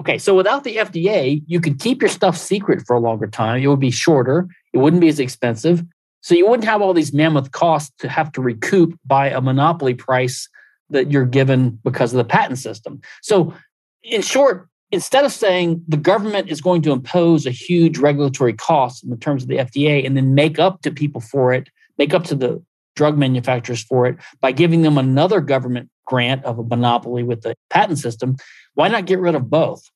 [0.00, 3.62] Okay so without the fda you could keep your stuff secret for a longer time.
[3.62, 4.48] It would be shorter.
[4.72, 5.82] It wouldn't be as expensive.
[6.20, 9.94] So you wouldn't have all these mammoth costs to have to recoup by a monopoly
[9.94, 10.48] price
[10.90, 13.00] that you're given because of the patent system.
[13.22, 13.54] So,
[14.02, 19.02] in short, instead of saying the government is going to impose a huge regulatory cost
[19.02, 21.68] in the terms of the FDA and then make up to people for it,
[21.98, 22.62] make up to the
[22.96, 27.54] drug manufacturers for it by giving them another government grant of a monopoly with the
[27.70, 28.36] patent system,
[28.74, 29.90] why not get rid of both?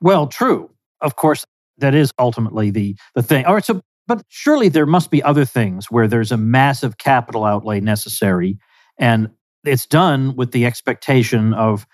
[0.00, 0.70] Well, true.
[1.00, 1.44] Of course,
[1.78, 3.44] that is ultimately the the thing.
[3.44, 7.44] All right, so but surely there must be other things where there's a massive capital
[7.44, 8.58] outlay necessary,
[8.98, 9.30] and
[9.64, 11.86] it's done with the expectation of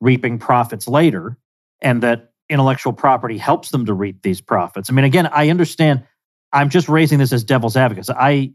[0.00, 1.38] reaping profits later,
[1.80, 4.90] and that intellectual property helps them to reap these profits.
[4.90, 6.04] I mean, again, I understand.
[6.52, 8.08] I'm just raising this as devil's advocate.
[8.10, 8.52] I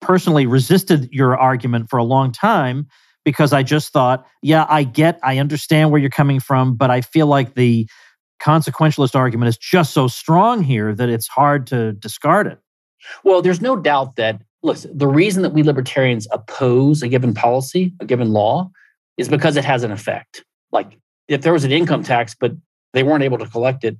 [0.00, 2.86] personally resisted your argument for a long time
[3.24, 7.00] because I just thought, yeah, I get, I understand where you're coming from, but I
[7.00, 7.88] feel like the
[8.40, 12.58] consequentialist argument is just so strong here that it's hard to discard it.
[13.24, 17.92] Well, there's no doubt that, look, the reason that we libertarians oppose a given policy,
[18.00, 18.70] a given law,
[19.16, 20.44] is because it has an effect.
[20.72, 22.52] Like if there was an income tax, but
[22.92, 23.96] they weren't able to collect it,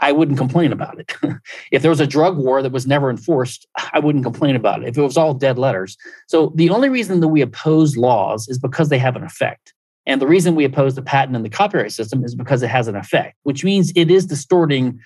[0.00, 1.12] I wouldn't complain about it.
[1.72, 4.88] if there was a drug war that was never enforced, I wouldn't complain about it.
[4.88, 5.96] If it was all dead letters.
[6.28, 9.74] So the only reason that we oppose laws is because they have an effect.
[10.06, 12.88] And the reason we oppose the patent and the copyright system is because it has
[12.88, 14.98] an effect, which means it is distorting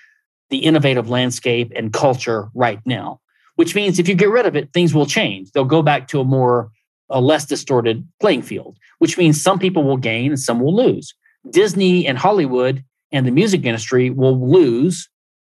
[0.49, 3.19] the innovative landscape and culture right now.
[3.55, 5.51] Which means if you get rid of it, things will change.
[5.51, 6.71] They'll go back to a more,
[7.09, 11.13] a less distorted playing field, which means some people will gain and some will lose.
[11.49, 15.07] Disney and Hollywood and the music industry will lose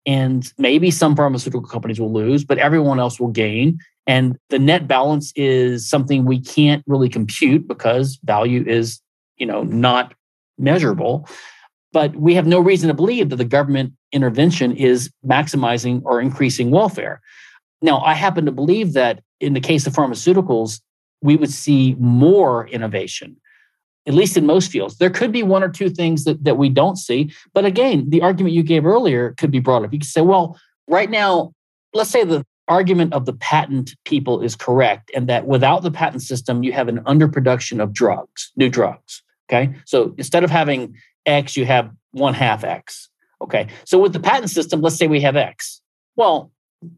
[0.06, 3.78] And maybe some pharmaceutical companies will lose, but everyone else will gain.
[4.06, 9.00] And the net balance is something we can't really compute because value is,
[9.36, 10.14] you know, not
[10.58, 11.28] measurable.
[11.92, 16.70] But we have no reason to believe that the government intervention is maximizing or increasing
[16.70, 17.20] welfare.
[17.82, 20.80] Now, I happen to believe that in the case of pharmaceuticals,
[21.22, 23.36] we would see more innovation,
[24.06, 24.98] at least in most fields.
[24.98, 27.32] There could be one or two things that, that we don't see.
[27.52, 29.92] But again, the argument you gave earlier could be brought up.
[29.92, 30.58] You could say, well,
[30.88, 31.52] right now,
[31.92, 36.22] let's say the argument of the patent people is correct, and that without the patent
[36.22, 39.22] system, you have an underproduction of drugs, new drugs.
[39.48, 39.74] Okay.
[39.84, 43.08] So instead of having X, you have one half X.
[43.40, 43.68] Okay.
[43.84, 45.80] So with the patent system, let's say we have X.
[46.16, 46.50] Well,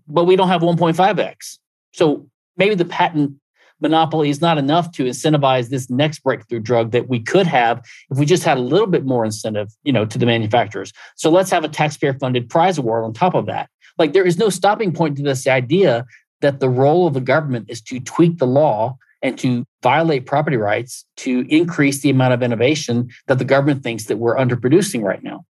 [0.06, 1.58] but we don't have 1.5X.
[1.92, 3.34] So maybe the patent
[3.80, 8.18] monopoly is not enough to incentivize this next breakthrough drug that we could have if
[8.18, 10.92] we just had a little bit more incentive, you know, to the manufacturers.
[11.16, 13.70] So let's have a taxpayer funded prize award on top of that.
[13.96, 16.04] Like there is no stopping point to this idea
[16.40, 20.56] that the role of the government is to tweak the law and to violate property
[20.56, 25.22] rights to increase the amount of innovation that the government thinks that we're underproducing right
[25.22, 25.44] now.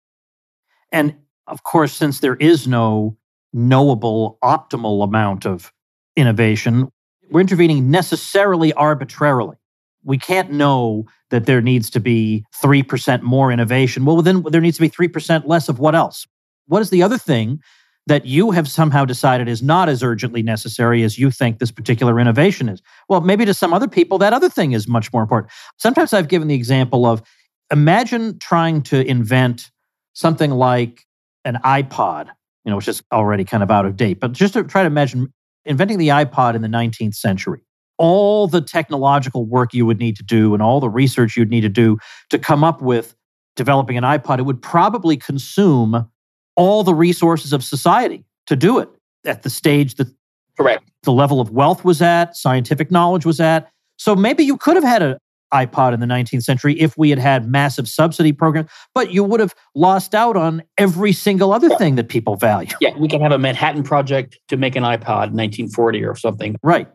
[0.91, 1.15] And
[1.47, 3.17] of course, since there is no
[3.53, 5.71] knowable optimal amount of
[6.15, 6.89] innovation,
[7.29, 9.57] we're intervening necessarily arbitrarily.
[10.03, 14.05] We can't know that there needs to be 3% more innovation.
[14.05, 16.25] Well, then there needs to be 3% less of what else?
[16.67, 17.59] What is the other thing
[18.05, 22.19] that you have somehow decided is not as urgently necessary as you think this particular
[22.19, 22.81] innovation is?
[23.09, 25.51] Well, maybe to some other people, that other thing is much more important.
[25.77, 27.21] Sometimes I've given the example of
[27.69, 29.71] imagine trying to invent
[30.13, 31.05] something like
[31.43, 32.29] an iPod,
[32.67, 34.87] you know, which is already kind of out of date, but just to try to
[34.87, 37.61] imagine inventing the iPod in the 19th century,
[37.97, 41.61] all the technological work you would need to do and all the research you'd need
[41.61, 41.97] to do
[42.29, 43.15] to come up with
[43.55, 46.11] developing an iPod, it would probably consume
[46.57, 48.89] all the resources of society to do it
[49.25, 50.09] at the stage that
[50.57, 53.71] correct the level of wealth was at, scientific knowledge was at.
[53.95, 55.17] So maybe you could have had an
[55.53, 59.39] iPod in the 19th century if we had had massive subsidy programs, but you would
[59.39, 62.69] have lost out on every single other thing that people value.
[62.81, 66.55] Yeah, we can have a Manhattan Project to make an iPod 1940 or something.
[66.67, 66.89] Right.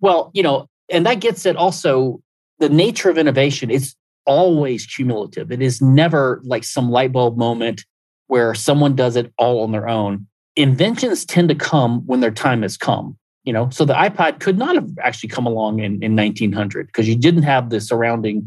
[0.00, 2.20] well, you know, and that gets at also
[2.58, 3.70] the nature of innovation.
[3.70, 3.94] It's
[4.26, 5.52] always cumulative.
[5.52, 7.84] It is never like some light bulb moment
[8.26, 10.26] where someone does it all on their own.
[10.56, 14.58] Inventions tend to come when their time has come you know so the ipod could
[14.58, 18.46] not have actually come along in, in 1900 because you didn't have the surrounding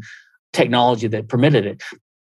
[0.52, 1.82] technology that permitted it.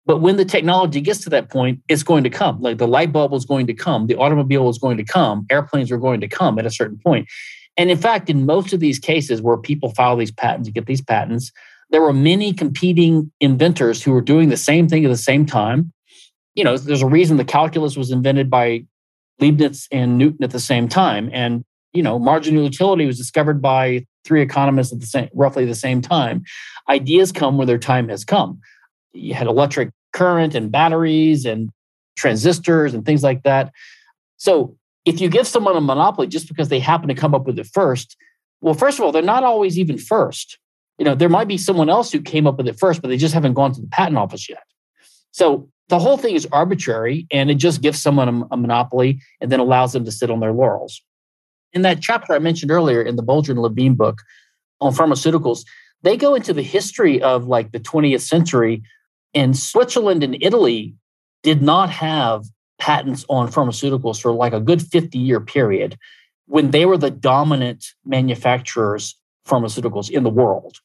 [0.06, 2.60] But when the technology gets to that point it's going to come.
[2.60, 5.90] Like the light bulb was going to come the automobile was going to come airplanes
[5.90, 7.28] were going to come at a certain point.
[7.76, 10.86] And in fact in most of these cases where people file these patents and get
[10.86, 11.52] these patents
[11.90, 15.92] there were many competing inventors who were doing the same thing at the same time.
[16.54, 18.86] You know there's a reason the calculus was invented by
[19.40, 21.28] leibniz and newton at the same time.
[21.32, 25.74] And you know, marginal utility was discovered by three economists at the same, roughly the
[25.74, 26.44] same time.
[26.88, 28.60] Ideas come when their time has come.
[29.12, 31.70] You had electric current and batteries and
[32.16, 33.72] transistors and things like that.
[34.36, 37.58] So if you give someone a monopoly just because they happen to come up with
[37.58, 38.16] it first,
[38.60, 40.58] well, first of all, they're not always even first.
[40.98, 43.16] You know, there might be someone else who came up with it first, but they
[43.16, 44.62] just haven't gone to the patent office yet.
[45.32, 49.50] So the whole thing is arbitrary and it just gives someone a, a monopoly and
[49.50, 51.02] then allows them to sit on their laurels
[51.72, 54.22] in that chapter I mentioned earlier in the Boldrin and Levine book
[54.80, 55.64] on pharmaceuticals,
[56.02, 58.82] they go into the history of like the 20th century.
[59.34, 60.94] And Switzerland and Italy
[61.42, 62.44] did not have
[62.78, 65.96] patents on pharmaceuticals for like a good 50 year period
[66.46, 70.78] when they were the dominant manufacturers of pharmaceuticals in the world.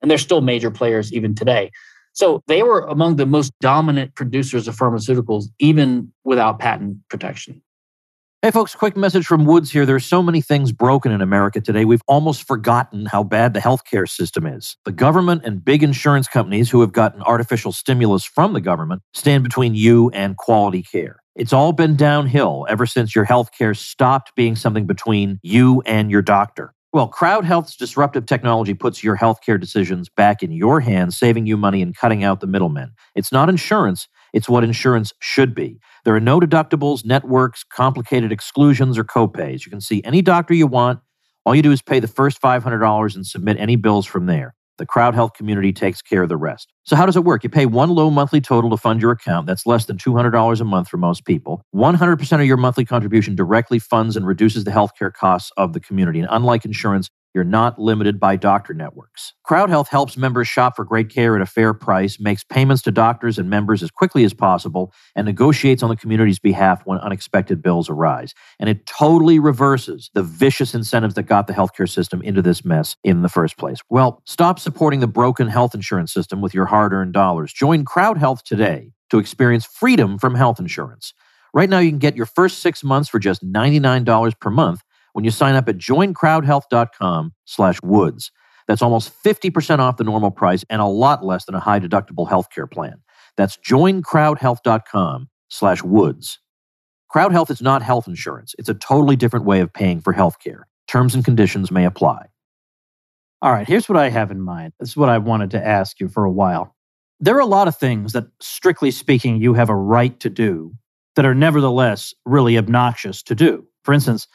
[0.00, 1.70] And they're still major players even today.
[2.14, 7.62] So they were among the most dominant producers of pharmaceuticals, even without patent protection.
[8.44, 9.86] Hey, folks, quick message from Woods here.
[9.86, 14.08] There's so many things broken in America today, we've almost forgotten how bad the healthcare
[14.08, 14.76] system is.
[14.84, 19.44] The government and big insurance companies who have gotten artificial stimulus from the government stand
[19.44, 21.22] between you and quality care.
[21.36, 26.22] It's all been downhill ever since your healthcare stopped being something between you and your
[26.22, 26.74] doctor.
[26.92, 31.56] Well, Crowd Health's disruptive technology puts your healthcare decisions back in your hands, saving you
[31.56, 32.92] money and cutting out the middlemen.
[33.14, 35.78] It's not insurance, it's what insurance should be.
[36.04, 39.64] There are no deductibles, networks, complicated exclusions, or copays.
[39.64, 41.00] You can see any doctor you want.
[41.44, 44.54] All you do is pay the first $500 and submit any bills from there.
[44.78, 46.72] The Crowd Health community takes care of the rest.
[46.84, 47.44] So, how does it work?
[47.44, 49.46] You pay one low monthly total to fund your account.
[49.46, 51.62] That's less than $200 a month for most people.
[51.74, 56.18] 100% of your monthly contribution directly funds and reduces the healthcare costs of the community.
[56.18, 59.32] And unlike insurance, You're not limited by doctor networks.
[59.48, 63.38] CrowdHealth helps members shop for great care at a fair price, makes payments to doctors
[63.38, 67.88] and members as quickly as possible, and negotiates on the community's behalf when unexpected bills
[67.88, 68.34] arise.
[68.58, 72.96] And it totally reverses the vicious incentives that got the healthcare system into this mess
[73.02, 73.78] in the first place.
[73.88, 77.52] Well, stop supporting the broken health insurance system with your hard earned dollars.
[77.52, 81.14] Join CrowdHealth today to experience freedom from health insurance.
[81.54, 85.24] Right now, you can get your first six months for just $99 per month when
[85.24, 88.30] you sign up at joincrowdhealth.com slash woods.
[88.68, 92.28] That's almost 50% off the normal price and a lot less than a high deductible
[92.28, 93.02] healthcare plan.
[93.36, 96.38] That's joincrowdhealth.com slash woods.
[97.14, 98.54] CrowdHealth is not health insurance.
[98.58, 100.62] It's a totally different way of paying for healthcare.
[100.88, 102.26] Terms and conditions may apply.
[103.42, 104.72] All right, here's what I have in mind.
[104.78, 106.74] This is what I wanted to ask you for a while.
[107.20, 110.72] There are a lot of things that, strictly speaking, you have a right to do
[111.16, 113.66] that are nevertheless really obnoxious to do.
[113.84, 114.26] For instance,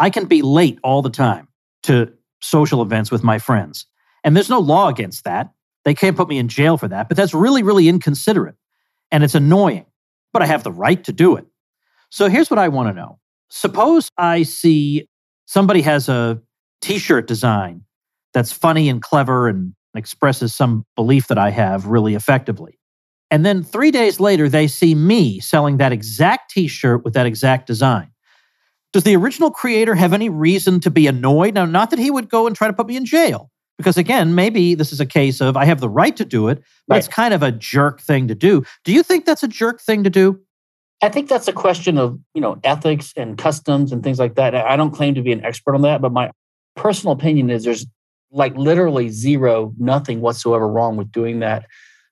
[0.00, 1.46] I can be late all the time
[1.84, 3.86] to social events with my friends.
[4.24, 5.50] And there's no law against that.
[5.84, 8.56] They can't put me in jail for that, but that's really, really inconsiderate.
[9.12, 9.86] And it's annoying,
[10.32, 11.46] but I have the right to do it.
[12.10, 13.18] So here's what I want to know.
[13.50, 15.06] Suppose I see
[15.46, 16.40] somebody has a
[16.80, 17.82] t shirt design
[18.32, 22.78] that's funny and clever and expresses some belief that I have really effectively.
[23.30, 27.26] And then three days later, they see me selling that exact t shirt with that
[27.26, 28.10] exact design.
[28.92, 31.54] Does the original creator have any reason to be annoyed?
[31.54, 34.34] Now, not that he would go and try to put me in jail, because again,
[34.34, 36.98] maybe this is a case of I have the right to do it, but right.
[36.98, 38.64] it's kind of a jerk thing to do.
[38.84, 40.40] Do you think that's a jerk thing to do?
[41.02, 44.54] I think that's a question of you know ethics and customs and things like that.
[44.54, 46.30] I don't claim to be an expert on that, but my
[46.76, 47.86] personal opinion is there's
[48.32, 51.66] like literally zero, nothing whatsoever wrong with doing that.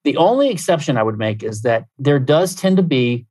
[0.04, 3.26] The only exception I would make is that there does tend to be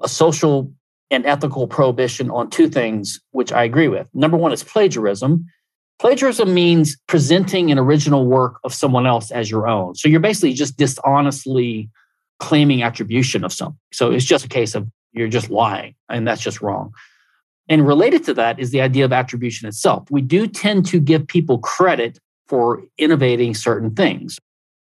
[0.00, 0.72] a social
[1.10, 4.06] and ethical prohibition on two things, which I agree with.
[4.14, 5.46] Number one is plagiarism.
[5.98, 9.94] Plagiarism means presenting an original work of someone else as your own.
[9.94, 11.88] So you're basically just dishonestly
[12.38, 13.78] claiming attribution of something.
[13.92, 16.92] So it's just a case of you're just lying, and that's just wrong.
[17.68, 20.10] And related to that is the idea of attribution itself.
[20.10, 24.38] We do tend to give people credit for innovating certain things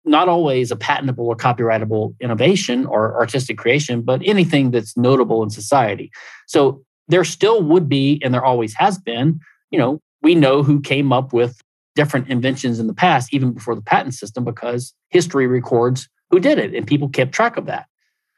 [0.06, 5.50] not always a patentable or copyrightable innovation or artistic creation, but anything that's notable in
[5.50, 6.10] society.
[6.46, 9.40] So there still would be, and there always has been,
[9.70, 11.60] you know, we know who came up with
[11.94, 16.58] different inventions in the past, even before the patent system, because history records who did
[16.58, 17.86] it and people kept track of that.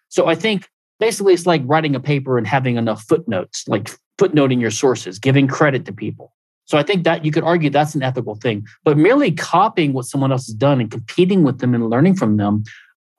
[0.09, 0.69] So I think
[1.01, 5.47] basically it's like writing a paper and having enough footnotes, like footnoting your sources, giving
[5.49, 6.33] credit to people.
[6.69, 8.67] So I think that you could argue that's an ethical thing.
[8.85, 12.37] But merely copying what someone else has done and competing with them and learning from
[12.37, 12.65] them,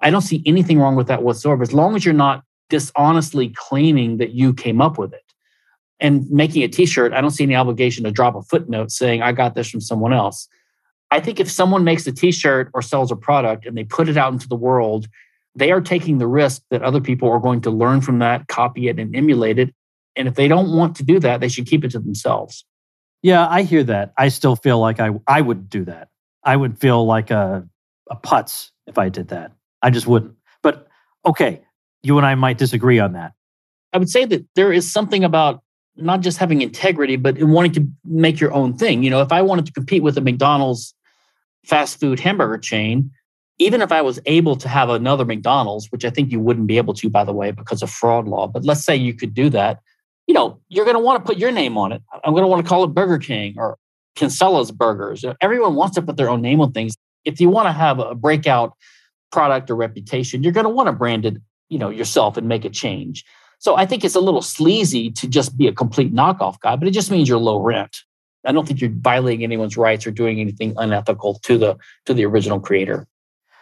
[0.02, 1.64] I don't see anything wrong with that whatsoever.
[1.64, 5.24] As long as you're not dishonestly claiming that you came up with it
[6.00, 9.32] and making a t-shirt, I don't see any obligation to drop a footnote saying I
[9.32, 10.48] got this from someone else.
[11.10, 14.16] I think if someone makes a t-shirt or sells a product and they put it
[14.16, 15.08] out into the world,
[15.56, 18.90] they are taking the risk that other people are going to learn from that, copy
[18.90, 19.74] it and emulate it.
[20.16, 22.64] And if they don't want to do that, they should keep it to themselves.
[23.22, 24.14] Yeah, I hear that.
[24.18, 26.10] I still feel like I I would do that.
[26.44, 27.68] I would feel like a
[28.10, 29.52] a putz if I did that.
[29.82, 30.36] I just wouldn't.
[30.64, 30.88] But
[31.26, 31.62] okay,
[32.04, 33.34] you and I might disagree on that.
[33.94, 35.64] I would say that there is something about
[35.96, 39.04] not just having integrity, but wanting to make your own thing.
[39.04, 40.94] You know, if I wanted to compete with a McDonald's
[41.66, 43.12] fast food hamburger chain,
[43.58, 46.78] even if I was able to have another McDonald's, which I think you wouldn't be
[46.78, 49.50] able to, by the way, because of fraud law, but let's say you could do
[49.50, 49.82] that,
[50.30, 52.04] you know, you're going to want to put your name on it.
[52.24, 53.80] I'm going to want to call it Burger King or
[54.16, 55.26] Kinsella's Burgers.
[55.42, 56.94] Everyone wants to put their own name on things.
[57.26, 58.74] If you want to have a breakout
[59.32, 61.38] product or reputation, you're going to want to brand it,
[61.70, 63.26] you know, yourself and make a change.
[63.58, 66.88] So I think it's a little sleazy to just be a complete knockoff guy, but
[66.88, 67.98] it just means you're low rent.
[68.46, 71.76] I don't think you're violating anyone's rights or doing anything unethical to the
[72.06, 73.08] to the original creator.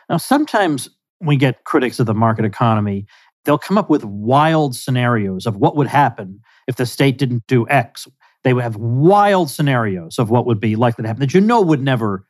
[0.10, 0.90] Now, sometimes
[1.22, 3.06] we get critics of the market economy.
[3.46, 7.68] They'll come up with wild scenarios of what would happen if the state didn't do
[7.70, 8.08] X.
[8.44, 11.62] They would have wild scenarios of what would be likely to happen that you know
[11.62, 12.26] would never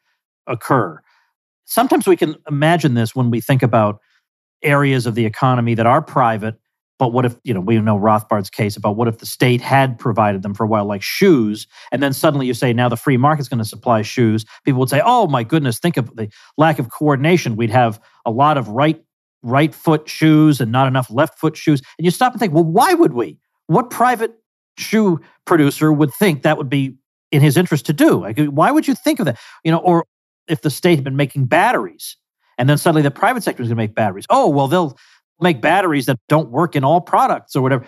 [0.47, 1.01] occur.
[1.65, 3.99] Sometimes we can imagine this when we think about
[4.63, 6.59] areas of the economy that are private.
[6.97, 9.99] But what if, you know, we know Rothbard's case about what if the state had
[9.99, 13.17] provided them for a while, like shoes, and then suddenly you say now the free
[13.17, 14.45] market's going to supply shoes.
[14.65, 17.55] People would say, oh my goodness, think of the lack of coordination.
[17.55, 19.03] We'd have a lot of right
[19.43, 21.81] right foot shoes and not enough left foot shoes.
[21.99, 23.37] And you stop and think, well, why would we?
[23.67, 24.33] What private
[24.77, 26.95] shoe producer would think that would be
[27.31, 28.21] in his interest to do?
[28.21, 29.37] Like, why would you think of that?
[29.63, 30.05] You know, or
[30.47, 32.15] if the state had been making batteries
[32.57, 34.25] and then suddenly the private sector is going to make batteries.
[34.29, 34.97] Oh, well, they'll
[35.39, 37.85] make batteries that don't work in all products or whatever.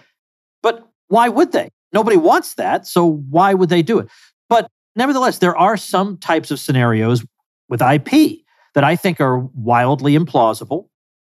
[0.61, 1.69] But why would they?
[1.91, 2.85] Nobody wants that.
[2.85, 4.07] So why would they do it?
[4.47, 7.25] But nevertheless, there are some types of scenarios
[7.67, 8.39] with IP
[8.75, 10.87] that I think are wildly implausible,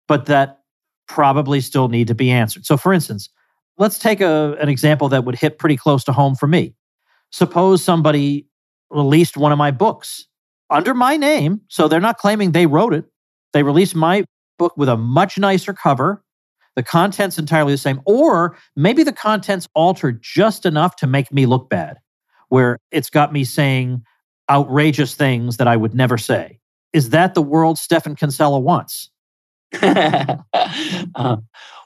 [0.08, 0.60] but that
[1.08, 2.66] probably still need to be answered.
[2.66, 3.30] So, for instance,
[3.80, 6.74] let's take a, an example that would hit pretty close to home for me.
[7.32, 8.46] Suppose somebody
[8.90, 10.26] released one of my books
[10.68, 13.06] under my name, so they're not claiming they wrote it.
[13.52, 14.24] They released my
[14.58, 16.22] book with a much nicer cover.
[16.76, 21.46] The content's entirely the same, or maybe the content's altered just enough to make me
[21.46, 21.98] look bad,
[22.48, 24.04] where it's got me saying
[24.48, 26.60] outrageous things that I would never say.
[26.92, 29.10] Is that the world Stephan Kinsella wants?
[29.82, 30.36] uh,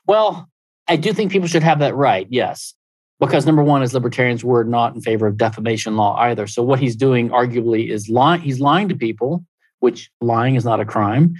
[0.06, 0.50] well,
[0.88, 2.74] I do think people should have that right, yes.
[3.20, 6.46] Because number one, as libertarians, we're not in favor of defamation law either.
[6.46, 8.40] So what he's doing arguably is lying.
[8.40, 9.44] He's lying to people,
[9.80, 11.34] which lying is not a crime.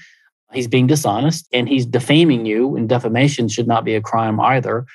[0.53, 4.87] He's being dishonest and he's defaming you, and defamation should not be a crime either.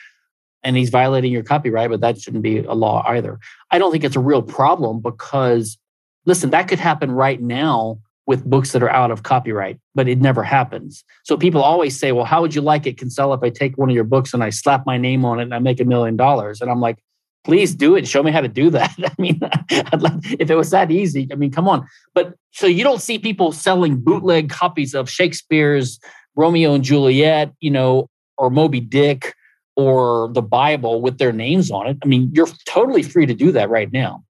[0.64, 3.40] And he's violating your copyright, but that shouldn't be a law either.
[3.72, 5.78] I don't think it's a real problem because,
[6.26, 10.22] listen, that could happen right now with books that are out of copyright, but it
[10.22, 11.04] never happens.
[11.24, 13.90] So people always say, well, how would you like it, Kinsella, if I take one
[13.90, 16.16] of your books and I slap my name on it and I make a million
[16.16, 16.62] dollars?
[16.62, 17.00] And I'm like,
[17.44, 18.08] please do it.
[18.08, 18.94] Show me how to do that.
[19.04, 19.40] I mean,
[20.40, 21.88] if it was that easy, I mean, come on.
[22.14, 26.00] But so you don't see people selling bootleg copies of Shakespeare's
[26.36, 29.34] Romeo and Juliet, you know, or Moby Dick
[29.76, 31.98] or the Bible with their names on it.
[32.04, 34.24] I mean, you're totally free to do that right now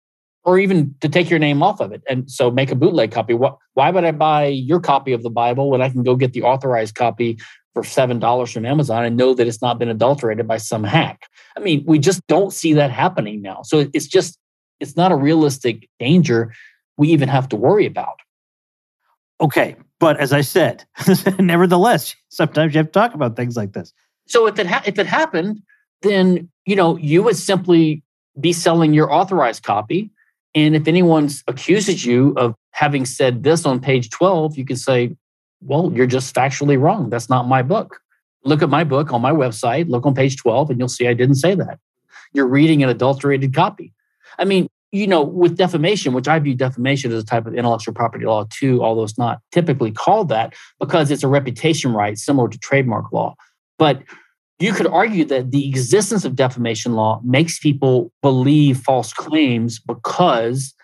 [0.47, 2.03] or even to take your name off of it.
[2.09, 3.35] And so make a bootleg copy.
[3.35, 6.43] Why would I buy your copy of the Bible when I can go get the
[6.43, 7.39] authorized copy
[7.75, 11.27] for $7 from Amazon and know that it's not been adulterated by some hack?
[11.57, 13.63] I mean, we just don't see that happening now.
[13.65, 14.39] So it's just,
[14.79, 16.55] it's not a realistic danger
[16.97, 18.21] we even have to worry about.
[19.41, 19.75] Okay.
[19.99, 20.85] But as I said,
[21.41, 23.93] nevertheless, sometimes you have to talk about things like this.
[24.29, 25.61] So if it, ha- if it happened,
[26.03, 28.05] then, you know, you would simply
[28.39, 30.13] be selling your authorized copy
[30.57, 35.15] and if anyone accuses you of having said this on page 12, you can say,
[35.61, 37.11] well, you're just factually wrong.
[37.11, 38.01] That's not my book.
[38.43, 41.15] Look at my book on my website, look on page 12, and you'll see I
[41.15, 41.79] didn't say that.
[42.33, 43.93] You're reading an adulterated copy.
[44.39, 47.93] I mean, you know, with defamation, which I view defamation as a type of intellectual
[47.93, 52.49] property law too, although it's not typically called that because it's a reputation right, similar
[52.49, 53.35] to trademark law.
[53.79, 54.03] But
[54.59, 60.75] you could argue that the existence of defamation law makes people believe false claims because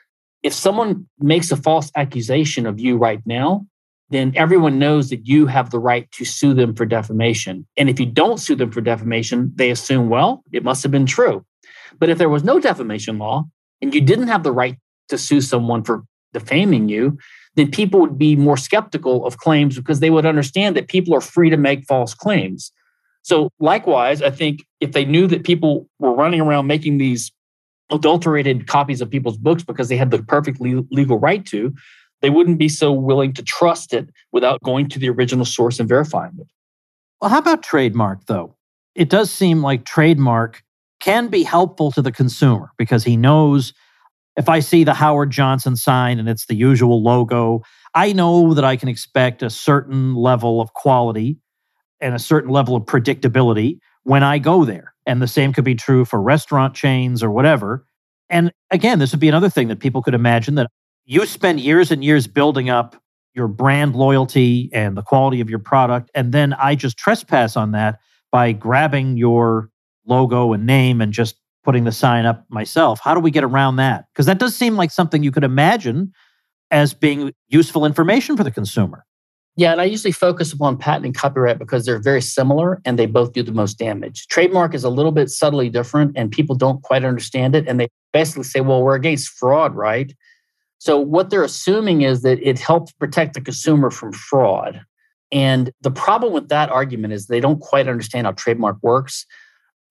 [0.43, 3.67] if someone makes a false accusation of you right now,
[4.11, 7.67] then everyone knows that you have the right to sue them for defamation.
[7.79, 11.07] And if you don't sue them for defamation, they assume, well, it must have been
[11.07, 11.45] true.
[11.99, 13.45] But if there was no defamation law
[13.81, 14.77] and you didn't have the right
[15.09, 16.05] to sue someone for
[16.35, 17.17] defaming you,
[17.55, 21.21] then people would be more skeptical of claims because they would understand that people are
[21.21, 22.71] free to make false claims.
[23.23, 27.31] So, likewise, I think if they knew that people were running around making these
[27.91, 31.73] adulterated copies of people's books because they had the perfect legal right to,
[32.21, 35.89] they wouldn't be so willing to trust it without going to the original source and
[35.89, 36.47] verifying it.
[37.21, 38.57] Well, how about trademark, though?
[38.95, 40.63] It does seem like trademark
[41.01, 43.73] can be helpful to the consumer because he knows
[44.37, 47.63] if I see the Howard Johnson sign and it's the usual logo,
[47.95, 51.39] I know that I can expect a certain level of quality
[52.03, 54.93] and a certain level of predictability when I go there.
[55.07, 57.87] And the same could be true for restaurant chains or whatever.
[58.29, 60.69] And again, this would be another thing that people could imagine that
[61.05, 62.97] you spend years and years building up
[63.35, 66.11] your brand loyalty and the quality of your product.
[66.15, 67.99] And then I just trespass on that
[68.31, 69.71] by grabbing your
[70.07, 73.01] logo and name and just putting the sign up myself.
[73.03, 74.07] How do we get around that?
[74.13, 76.13] Because that does seem like something you could imagine
[76.71, 79.05] as being useful information for the consumer.
[79.57, 83.05] Yeah, and I usually focus upon patent and copyright because they're very similar and they
[83.05, 84.27] both do the most damage.
[84.29, 87.69] Trademark is a little bit subtly different and people don't quite understand it.
[87.69, 90.15] And they basically say, well, we're against fraud, right?
[90.79, 94.81] So what they're assuming is that it helps protect the consumer from fraud.
[95.31, 99.27] And the problem with that argument is they don't quite understand how trademark works.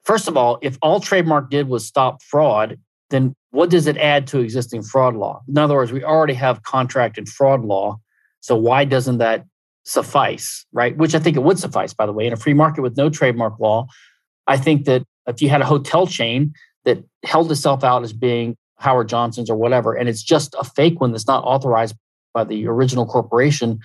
[0.03, 2.79] First of all, if all trademark did was stop fraud,
[3.11, 5.43] then what does it add to existing fraud law?
[5.47, 7.99] In other words, we already have contract and fraud law.
[8.39, 9.45] So why doesn't that
[9.83, 10.95] suffice, right?
[10.97, 12.27] Which I think it would suffice, by the way.
[12.27, 13.87] In a free market with no trademark law,
[14.47, 16.53] I think that if you had a hotel chain
[16.85, 20.99] that held itself out as being Howard Johnson's or whatever, and it's just a fake
[20.99, 21.95] one that's not authorized
[22.33, 23.79] by the original corporation,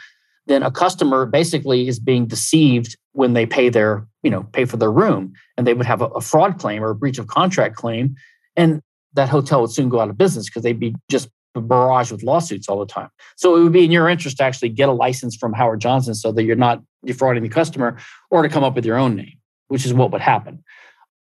[0.46, 4.76] then a customer basically is being deceived when they pay their, you know, pay for
[4.76, 5.32] their room.
[5.56, 8.14] And they would have a, fraud claim or a breach of contract claim.
[8.54, 8.80] And
[9.14, 11.28] that hotel would soon go out of business because they'd be just
[11.60, 13.08] barrage with lawsuits all the time.
[13.36, 16.14] So it would be in your interest to actually get a license from Howard Johnson
[16.14, 17.98] so that you're not defrauding the customer
[18.30, 19.38] or to come up with your own name,
[19.68, 20.62] which is what would happen.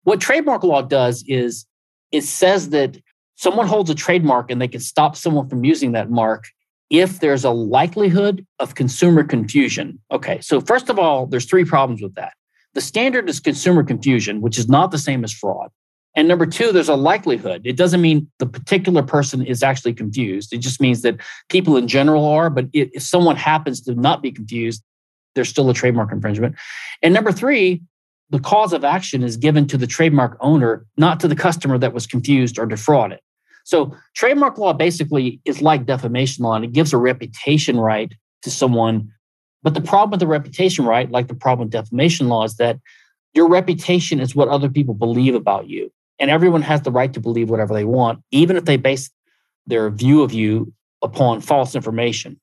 [0.03, 1.65] What trademark law does is
[2.11, 2.97] it says that
[3.35, 6.45] someone holds a trademark and they can stop someone from using that mark
[6.89, 9.99] if there's a likelihood of consumer confusion.
[10.11, 12.33] Okay, so first of all, there's three problems with that.
[12.73, 15.69] The standard is consumer confusion, which is not the same as fraud.
[16.15, 17.63] And number two, there's a likelihood.
[17.65, 20.53] It doesn't mean the particular person is actually confused.
[20.53, 22.49] It just means that people in general are.
[22.49, 24.83] But if someone happens to not be confused,
[25.33, 26.55] there's still a trademark infringement.
[27.01, 27.81] And number three,
[28.29, 31.93] the cause of action is given to the trademark owner, not to the customer that
[31.93, 33.19] was confused or defrauded.
[33.65, 38.51] So, trademark law basically is like defamation law, and it gives a reputation right to
[38.51, 39.09] someone.
[39.61, 42.77] But the problem with the reputation right, like the problem with defamation law, is that
[43.33, 45.91] your reputation is what other people believe about you.
[46.23, 49.11] And everyone has the right to believe whatever they want, even if they base
[49.67, 50.71] their view of you
[51.01, 52.39] upon false information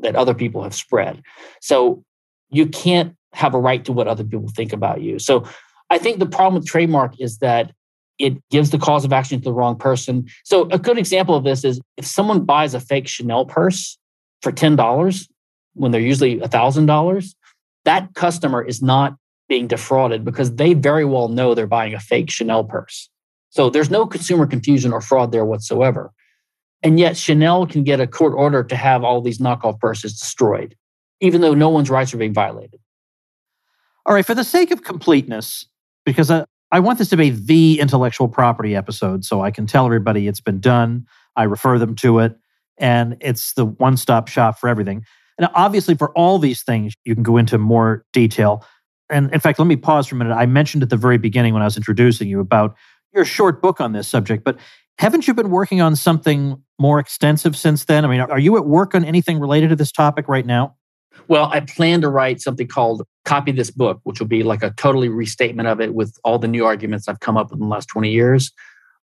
[0.00, 1.22] that other people have spread.
[1.60, 2.02] So
[2.48, 5.20] you can't have a right to what other people think about you.
[5.20, 5.44] So
[5.90, 7.70] I think the problem with trademark is that
[8.18, 10.26] it gives the cause of action to the wrong person.
[10.42, 13.96] So a good example of this is if someone buys a fake Chanel purse
[14.42, 15.28] for $10
[15.74, 17.34] when they're usually $1,000,
[17.84, 19.14] that customer is not
[19.48, 23.08] being defrauded because they very well know they're buying a fake Chanel purse.
[23.50, 26.12] So there's no consumer confusion or fraud there whatsoever.
[26.82, 30.74] And yet Chanel can get a court order to have all these knockoff purses destroyed,
[31.20, 32.80] even though no one's rights are being violated.
[34.06, 35.66] All right, for the sake of completeness,
[36.06, 39.84] because I, I want this to be the intellectual property episode, so I can tell
[39.84, 41.06] everybody it's been done.
[41.36, 42.36] I refer them to it,
[42.78, 45.04] and it's the one stop shop for everything.
[45.38, 48.64] And obviously, for all these things, you can go into more detail.
[49.10, 50.34] And in fact, let me pause for a minute.
[50.34, 52.76] I mentioned at the very beginning when I was introducing you about
[53.12, 54.58] your short book on this subject, but
[54.98, 58.04] haven't you been working on something more extensive since then?
[58.04, 60.76] I mean, are you at work on anything related to this topic right now?
[61.28, 64.70] Well, I plan to write something called Copy This Book, which will be like a
[64.76, 67.72] totally restatement of it with all the new arguments I've come up with in the
[67.72, 68.52] last 20 years.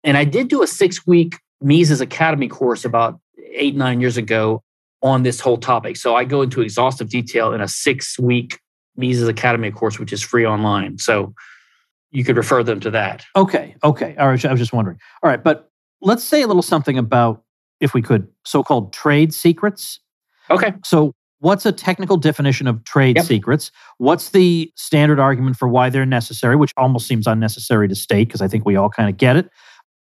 [0.03, 3.19] And I did do a six week Mises Academy course about
[3.53, 4.63] eight, nine years ago
[5.01, 5.97] on this whole topic.
[5.97, 8.59] So I go into exhaustive detail in a six week
[8.95, 10.97] Mises Academy course, which is free online.
[10.97, 11.33] So
[12.15, 13.25] you could refer them to that.
[13.35, 13.75] Okay.
[13.83, 14.15] Okay.
[14.17, 14.45] All right.
[14.45, 14.97] I was just wondering.
[15.21, 15.43] All right.
[15.43, 15.69] But
[16.01, 17.43] let's say a little something about,
[17.79, 19.99] if we could, so called trade secrets.
[20.49, 20.73] Okay.
[20.83, 23.25] So what's a technical definition of trade yep.
[23.25, 23.71] secrets?
[23.97, 28.41] What's the standard argument for why they're necessary, which almost seems unnecessary to state because
[28.41, 29.49] I think we all kind of get it.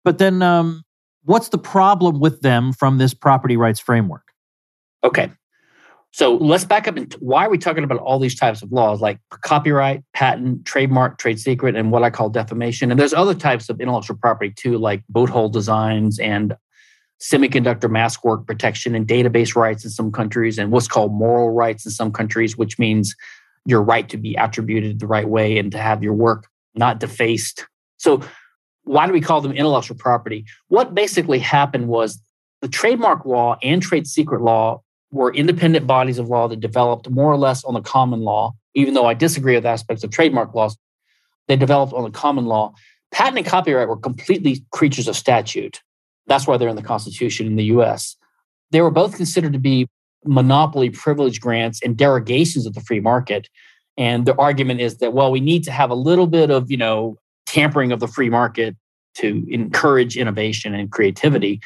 [0.04, 0.84] But then um,
[1.24, 4.24] what's the problem with them from this property rights framework?
[5.04, 5.32] Okay.
[6.14, 9.02] So let's back up and why are we talking about all these types of laws
[9.02, 12.92] like copyright, patent, trademark, trade secret, and what I call defamation?
[12.92, 16.56] And there's other types of intellectual property too, like boat hull designs and
[17.20, 21.84] semiconductor mask work protection and database rights in some countries, and what's called moral rights
[21.84, 23.16] in some countries, which means
[23.66, 26.46] your right to be attributed the right way and to have your work
[26.76, 27.66] not defaced.
[27.98, 28.22] So,
[28.84, 30.46] why do we call them intellectual property?
[30.68, 32.22] What basically happened was
[32.62, 34.84] the trademark law and trade secret law
[35.14, 38.96] were independent bodies of law that developed more or less on the common law, even
[38.96, 40.76] though I disagree with aspects of trademark laws.
[41.48, 42.74] They developed on the common law.
[43.12, 45.82] Patent and copyright were completely creatures of statute.
[46.26, 48.16] That's why they're in the Constitution in the US.
[48.72, 49.88] They were both considered to be
[50.26, 53.50] monopoly privilege grants and derogations of the free market.
[53.98, 56.78] And the argument is that, well, we need to have a little bit of, you
[56.78, 58.76] know, tampering of the free market
[59.16, 61.62] to encourage innovation and creativity.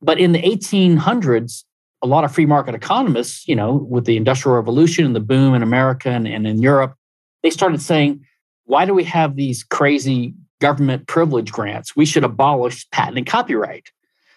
[0.00, 1.64] But in the 1800s,
[2.02, 5.54] a lot of free market economists, you know, with the Industrial Revolution and the boom
[5.54, 6.94] in America and, and in Europe,
[7.42, 8.24] they started saying,
[8.64, 11.94] why do we have these crazy government privilege grants.
[11.96, 13.90] We should abolish patent and copyright.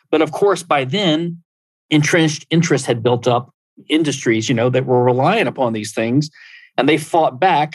[0.09, 1.41] But of course, by then,
[1.89, 3.53] entrenched interest had built up
[3.89, 6.29] industries, you know, that were relying upon these things.
[6.77, 7.73] And they fought back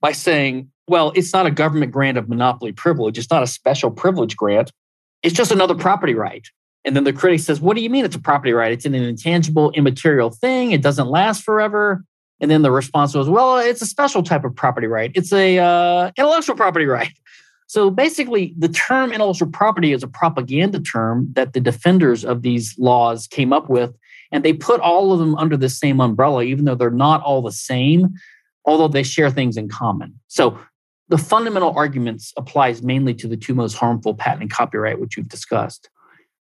[0.00, 3.16] by saying, well, it's not a government grant of monopoly privilege.
[3.16, 4.70] It's not a special privilege grant.
[5.22, 6.46] It's just another property right.
[6.84, 8.72] And then the critic says, what do you mean it's a property right?
[8.72, 10.72] It's an intangible, immaterial thing.
[10.72, 12.04] It doesn't last forever.
[12.40, 15.10] And then the response was, well, it's a special type of property right.
[15.14, 17.12] It's a uh, intellectual property right.
[17.66, 22.74] So basically, the term intellectual property is a propaganda term that the defenders of these
[22.78, 23.96] laws came up with,
[24.30, 27.40] and they put all of them under the same umbrella, even though they're not all
[27.40, 28.14] the same,
[28.66, 30.20] although they share things in common.
[30.28, 30.58] So
[31.08, 35.28] the fundamental arguments applies mainly to the two most harmful patent and copyright, which you've
[35.28, 35.88] discussed.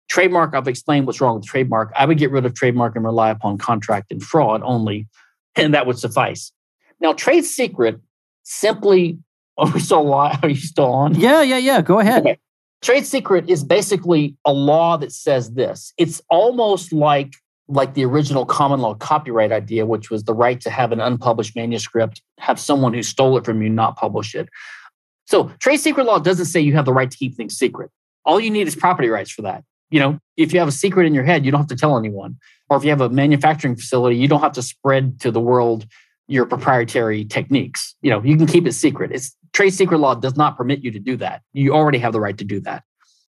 [0.09, 1.91] Trademark, I've explained what's wrong with trademark.
[1.95, 5.07] I would get rid of trademark and rely upon contract and fraud only,
[5.55, 6.51] and that would suffice.
[6.99, 7.99] Now, trade secret
[8.43, 9.19] simply
[9.57, 10.43] are we still live?
[10.43, 11.15] Are you still on?
[11.15, 11.81] Yeah, yeah, yeah.
[11.81, 12.21] Go ahead.
[12.21, 12.39] Okay.
[12.83, 15.93] Trade secret is basically a law that says this.
[15.97, 17.33] It's almost like
[17.69, 21.55] like the original common law copyright idea, which was the right to have an unpublished
[21.55, 24.47] manuscript, have someone who stole it from you not publish it.
[25.25, 27.91] So trade secret law doesn't say you have the right to keep things secret.
[28.23, 29.63] All you need is property rights for that.
[29.89, 31.97] You know, if you have a secret in your head, you don't have to tell
[31.97, 32.37] anyone.
[32.69, 35.85] Or if you have a manufacturing facility, you don't have to spread to the world
[36.27, 37.95] your proprietary techniques.
[38.01, 39.11] You know, you can keep it secret.
[39.13, 41.41] It's trade secret law does not permit you to do that.
[41.53, 42.83] You already have the right to do that.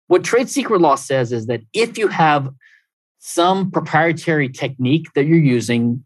[0.07, 2.49] What trade secret law says is that if you have
[3.19, 6.03] some proprietary technique that you're using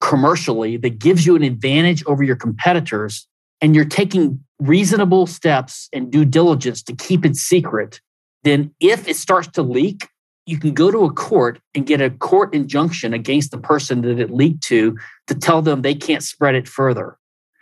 [0.00, 3.26] commercially that gives you an advantage over your competitors
[3.60, 8.00] and you're taking reasonable steps and due diligence to keep it secret,
[8.48, 10.08] then if it starts to leak,
[10.46, 14.18] you can go to a court and get a court injunction against the person that
[14.18, 14.96] it leaked to
[15.26, 17.18] to tell them they can't spread it further.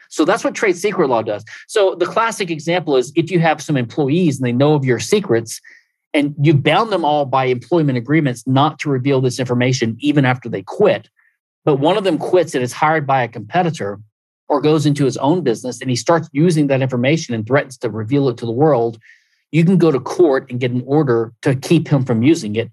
[0.08, 1.44] So that's what trade secret law does.
[1.66, 5.00] So the classic example is if you have some employees and they know of your
[5.00, 5.60] secrets
[6.14, 10.48] and you bound them all by employment agreements not to reveal this information even after
[10.48, 11.10] they quit,
[11.64, 13.98] but one of them quits and is hired by a competitor
[14.48, 17.90] or goes into his own business and he starts using that information and threatens to
[17.90, 18.98] reveal it to the world,
[19.56, 22.70] you can go to court and get an order to keep him from using it.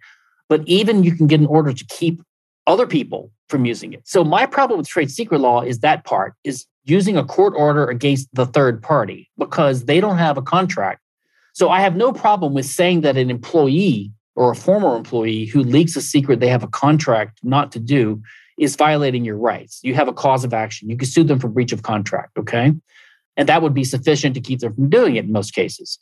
[0.49, 2.21] But even you can get an order to keep
[2.67, 4.05] other people from using it.
[4.05, 7.85] So my problem with trade secret law is that part is using a court order
[7.85, 10.99] against the third party because they don't have a contract.
[11.53, 15.63] So I have no problem with saying that an employee or a former employee who
[15.63, 18.21] leaks a secret they have a contract not to do
[18.59, 19.79] is violating your rights.
[19.83, 20.89] You have a cause of action.
[20.89, 22.73] You can sue them for breach of contract, okay?
[23.37, 25.97] And that would be sufficient to keep them from doing it in most cases.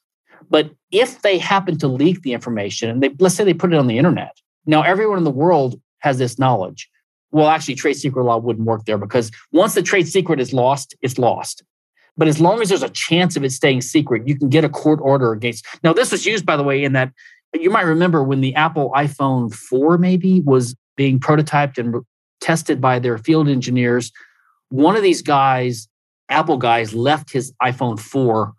[0.49, 3.77] But if they happen to leak the information and they let's say they put it
[3.77, 4.37] on the internet.
[4.65, 6.89] Now everyone in the world has this knowledge.
[7.31, 10.95] Well, actually trade secret law wouldn't work there because once the trade secret is lost,
[11.01, 11.63] it's lost.
[12.17, 14.69] But as long as there's a chance of it staying secret, you can get a
[14.69, 15.65] court order against.
[15.83, 17.11] Now, this was used, by the way, in that
[17.53, 22.03] you might remember when the Apple iPhone 4 maybe was being prototyped and
[22.41, 24.11] tested by their field engineers.
[24.69, 25.87] One of these guys,
[26.29, 28.53] Apple guys, left his iPhone 4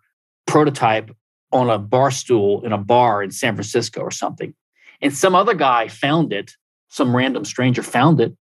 [0.45, 1.15] prototype
[1.53, 4.53] on a bar stool in a bar in San Francisco or something.
[5.01, 6.51] And some other guy found it,
[6.89, 8.35] some random stranger found it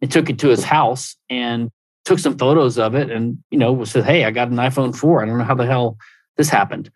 [0.00, 1.70] and took it to his house and
[2.04, 5.22] took some photos of it and, you know, said, Hey, I got an iPhone 4.
[5.22, 5.96] I don't know how the hell
[6.36, 6.90] this happened.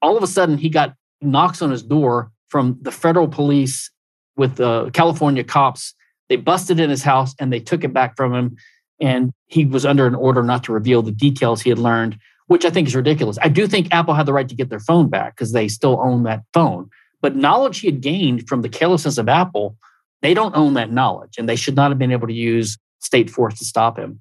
[0.00, 3.90] All of a sudden, he got knocks on his door from the federal police
[4.36, 5.94] with the California cops
[6.32, 8.56] they busted in his house and they took it back from him.
[8.98, 12.64] And he was under an order not to reveal the details he had learned, which
[12.64, 13.38] I think is ridiculous.
[13.42, 16.00] I do think Apple had the right to get their phone back because they still
[16.02, 16.90] own that phone.
[17.20, 19.76] But knowledge he had gained from the carelessness of Apple,
[20.22, 23.30] they don't own that knowledge and they should not have been able to use state
[23.30, 24.20] force to stop him.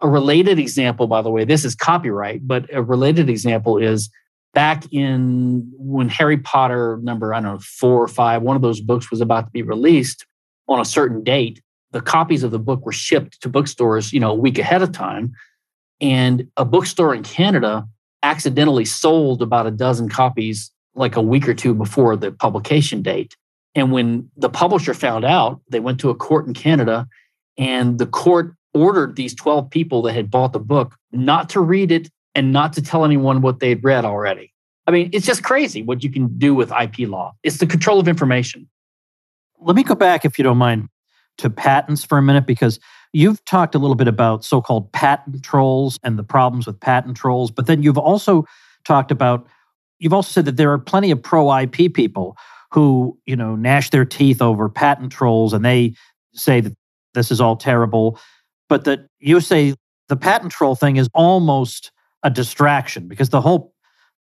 [0.00, 4.10] A related example, by the way, this is copyright, but a related example is
[4.54, 8.80] back in when Harry Potter number, I don't know, four or five, one of those
[8.80, 10.26] books was about to be released
[10.70, 11.60] on a certain date,
[11.92, 14.92] the copies of the book were shipped to bookstores, you know, a week ahead of
[14.92, 15.32] time.
[16.00, 17.86] And a bookstore in Canada
[18.22, 23.36] accidentally sold about a dozen copies like a week or two before the publication date.
[23.74, 27.06] And when the publisher found out, they went to a court in Canada
[27.56, 31.90] and the court ordered these 12 people that had bought the book not to read
[31.90, 34.52] it and not to tell anyone what they'd read already.
[34.86, 37.34] I mean, it's just crazy what you can do with IP law.
[37.42, 38.68] It's the control of information
[39.60, 40.88] let me go back, if you don't mind,
[41.38, 42.78] to patents for a minute because
[43.12, 47.16] you've talked a little bit about so called patent trolls and the problems with patent
[47.16, 48.44] trolls, but then you've also
[48.84, 49.46] talked about,
[49.98, 52.36] you've also said that there are plenty of pro IP people
[52.72, 55.94] who, you know, gnash their teeth over patent trolls and they
[56.32, 56.74] say that
[57.14, 58.18] this is all terrible,
[58.68, 59.74] but that you say
[60.08, 61.90] the patent troll thing is almost
[62.22, 63.74] a distraction because the whole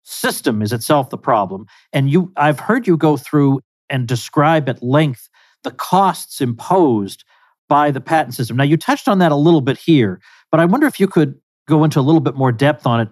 [0.04, 1.66] system is itself the problem.
[1.92, 5.30] And you, I've heard you go through and describe at length
[5.64, 7.24] the costs imposed
[7.68, 8.58] by the patent system.
[8.58, 10.20] Now, you touched on that a little bit here,
[10.52, 11.36] but I wonder if you could
[11.68, 13.10] go into a little bit more depth on it.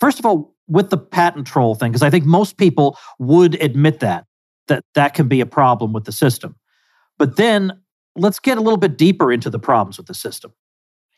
[0.00, 4.00] First of all, with the patent troll thing, because I think most people would admit
[4.00, 4.26] that,
[4.68, 6.54] that that can be a problem with the system.
[7.18, 7.72] But then
[8.14, 10.52] let's get a little bit deeper into the problems with the system.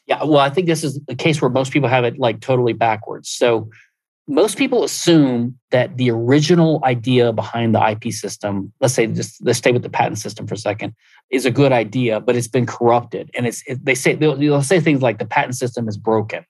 [0.07, 2.72] Yeah, well, I think this is the case where most people have it like totally
[2.72, 3.28] backwards.
[3.28, 3.68] So
[4.31, 9.59] most people assume that the original idea behind the IP system, let's say just let's
[9.59, 10.95] stay with the patent system for a second,
[11.31, 13.28] is a good idea, but it's been corrupted.
[13.35, 16.47] And it's it, they say they'll, they'll say things like the patent system is broken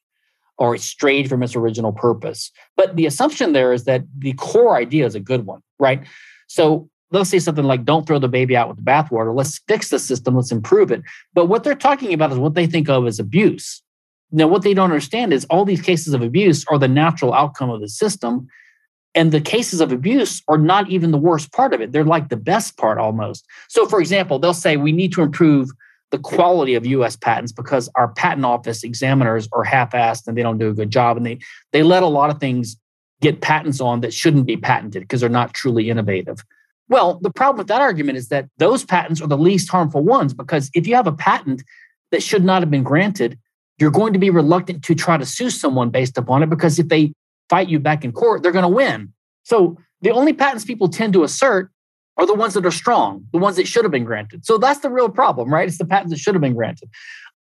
[0.59, 2.53] or it's strayed from its original purpose.
[2.77, 6.05] But the assumption there is that the core idea is a good one, right?
[6.49, 9.35] So they'll say something like, don't throw the baby out with the bathwater.
[9.35, 10.37] Let's fix the system.
[10.37, 11.01] Let's improve it.
[11.33, 13.81] But what they're talking about is what they think of as abuse.
[14.33, 17.71] Now, what they don't understand is all these cases of abuse are the natural outcome
[17.71, 18.49] of the system.
[19.15, 21.91] And the cases of abuse are not even the worst part of it.
[21.91, 23.45] They're like the best part almost.
[23.69, 25.71] So, for example, they'll say we need to improve
[26.11, 30.59] the quality of US patents because our patent office examiners are half-assed and they don't
[30.59, 31.17] do a good job.
[31.17, 31.39] And they
[31.73, 32.77] they let a lot of things
[33.21, 36.45] get patents on that shouldn't be patented because they're not truly innovative.
[36.89, 40.35] Well, the problem with that argument is that those patents are the least harmful ones
[40.35, 41.63] because if you have a patent
[42.11, 43.39] that should not have been granted,
[43.81, 46.89] you're going to be reluctant to try to sue someone based upon it because if
[46.89, 47.13] they
[47.49, 49.13] fight you back in court, they're going to win.
[49.43, 51.71] So the only patents people tend to assert
[52.17, 54.45] are the ones that are strong, the ones that should have been granted.
[54.45, 55.67] So that's the real problem, right?
[55.67, 56.91] It's the patents that should have been granted.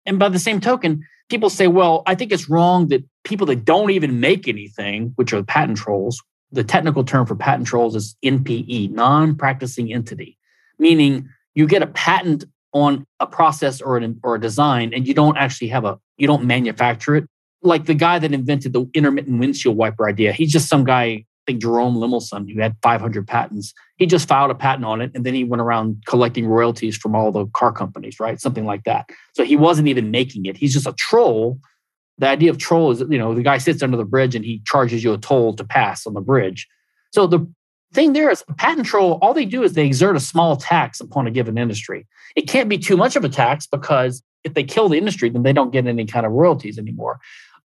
[0.05, 3.65] And by the same token, people say, well, I think it's wrong that people that
[3.65, 6.21] don't even make anything, which are patent trolls,
[6.51, 10.37] the technical term for patent trolls is NPE, non practicing entity,
[10.79, 15.13] meaning you get a patent on a process or an or a design and you
[15.13, 17.25] don't actually have a you don't manufacture it
[17.61, 21.51] like the guy that invented the intermittent windshield wiper idea he's just some guy I
[21.51, 25.25] think Jerome Lemelson, who had 500 patents, he just filed a patent on it, and
[25.25, 28.39] then he went around collecting royalties from all the car companies, right?
[28.39, 29.09] Something like that.
[29.33, 30.55] So he wasn't even making it.
[30.55, 31.59] He's just a troll.
[32.17, 34.61] The idea of troll is, you know, the guy sits under the bridge and he
[34.65, 36.65] charges you a toll to pass on the bridge.
[37.11, 37.45] So the
[37.93, 41.27] thing there is, patent troll, all they do is they exert a small tax upon
[41.27, 42.07] a given industry.
[42.35, 45.43] It can't be too much of a tax because if they kill the industry, then
[45.43, 47.19] they don't get any kind of royalties anymore.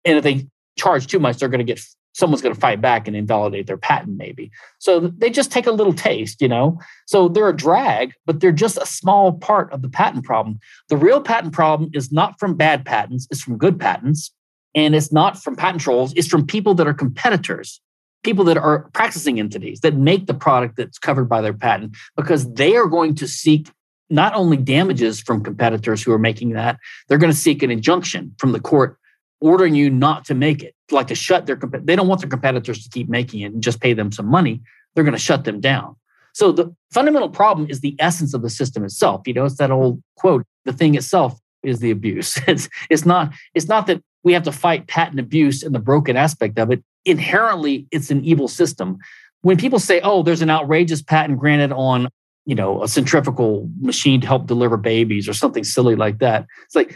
[0.04, 0.46] And if they
[0.76, 1.80] charge too much, they're going to get
[2.16, 4.50] someone's going to fight back and invalidate their patent, maybe.
[4.78, 6.80] So they just take a little taste, you know.
[7.06, 10.58] So they're a drag, but they're just a small part of the patent problem.
[10.88, 14.32] The real patent problem is not from bad patents; it's from good patents,
[14.74, 16.14] and it's not from patent trolls.
[16.14, 17.80] It's from people that are competitors
[18.22, 22.52] people that are practicing entities that make the product that's covered by their patent because
[22.54, 23.70] they are going to seek
[24.10, 28.34] not only damages from competitors who are making that, they're going to seek an injunction
[28.38, 28.98] from the court
[29.40, 31.56] ordering you not to make it, like to shut their.
[31.56, 34.62] They don't want their competitors to keep making it and just pay them some money.
[34.94, 35.96] They're going to shut them down.
[36.32, 39.22] So the fundamental problem is the essence of the system itself.
[39.26, 43.32] You know, it's that old quote: "The thing itself is the abuse." It's it's not
[43.54, 46.82] it's not that we have to fight patent abuse and the broken aspect of it
[47.06, 48.98] inherently it's an evil system.
[49.40, 52.08] When people say, "Oh, there's an outrageous patent granted on,
[52.44, 56.74] you know, a centrifugal machine to help deliver babies or something silly like that," it's
[56.74, 56.94] like,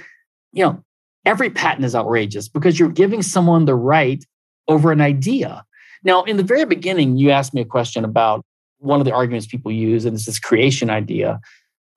[0.53, 0.83] you know,
[1.25, 4.25] every patent is outrageous because you're giving someone the right
[4.69, 5.65] over an idea.
[6.03, 8.45] Now, in the very beginning, you asked me a question about
[8.79, 11.39] one of the arguments people use, and it's this creation idea.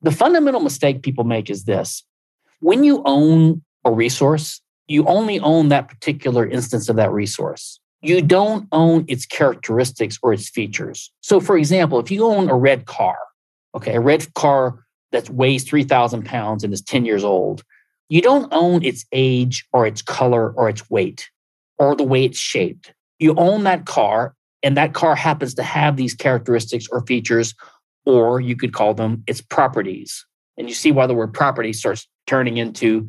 [0.01, 2.03] The fundamental mistake people make is this
[2.59, 8.22] when you own a resource, you only own that particular instance of that resource you
[8.22, 11.12] don't own its characteristics or its features.
[11.22, 13.18] So, for example, if you own a red car,
[13.74, 14.84] okay, a red car
[15.14, 17.64] that weighs 3,000 pounds and is 10 years old,
[18.10, 21.30] you don't own its age or its color or its weight
[21.78, 22.93] or the way it's shaped.
[23.20, 27.56] You own that car, and that car happens to have these characteristics or features,
[28.06, 30.26] or you could call them its properties.
[30.58, 33.08] And you see why the word property starts turning into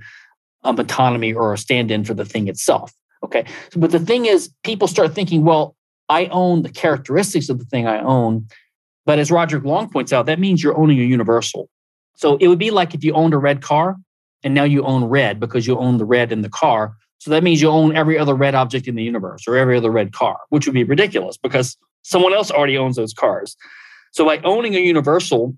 [0.63, 2.93] a metonymy or a stand in for the thing itself.
[3.25, 3.45] Okay.
[3.75, 5.75] But the thing is, people start thinking, well,
[6.09, 8.47] I own the characteristics of the thing I own.
[9.07, 11.69] But as Roderick Long points out, that means you're owning a universal.
[12.17, 13.97] So it would be like if you owned a red car
[14.43, 16.95] and now you own red because you own the red in the car.
[17.19, 19.91] So that means you own every other red object in the universe or every other
[19.91, 23.57] red car, which would be ridiculous because someone else already owns those cars.
[24.13, 25.57] So by owning a universal,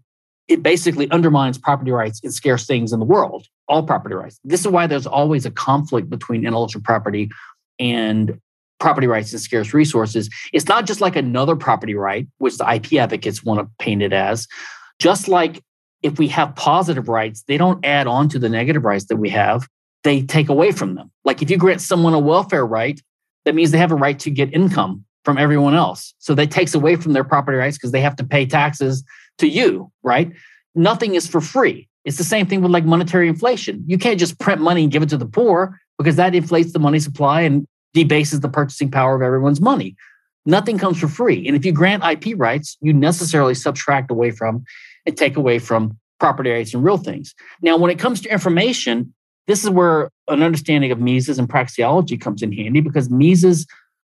[0.49, 4.39] it basically undermines property rights in scarce things in the world, all property rights.
[4.45, 7.31] This is why there's always a conflict between intellectual property
[7.79, 8.39] and
[8.79, 10.29] property rights and scarce resources.
[10.53, 14.13] It's not just like another property right, which the IP advocates want to paint it
[14.13, 14.47] as.
[14.99, 15.63] Just like
[16.03, 19.31] if we have positive rights, they don't add on to the negative rights that we
[19.31, 19.67] have,
[20.05, 21.11] they take away from them.
[21.25, 23.01] Like if you grant someone a welfare right,
[23.45, 26.15] that means they have a right to get income from everyone else.
[26.19, 29.03] So that takes away from their property rights because they have to pay taxes
[29.39, 30.33] to you, right?
[30.75, 31.89] Nothing is for free.
[32.05, 33.83] It's the same thing with like monetary inflation.
[33.87, 36.79] You can't just print money and give it to the poor because that inflates the
[36.79, 39.97] money supply and debases the purchasing power of everyone's money.
[40.45, 41.47] Nothing comes for free.
[41.47, 44.65] And if you grant IP rights, you necessarily subtract away from
[45.05, 47.35] and take away from property rights and real things.
[47.63, 49.13] Now, when it comes to information,
[49.47, 53.67] this is where an understanding of Mises and praxeology comes in handy because Mises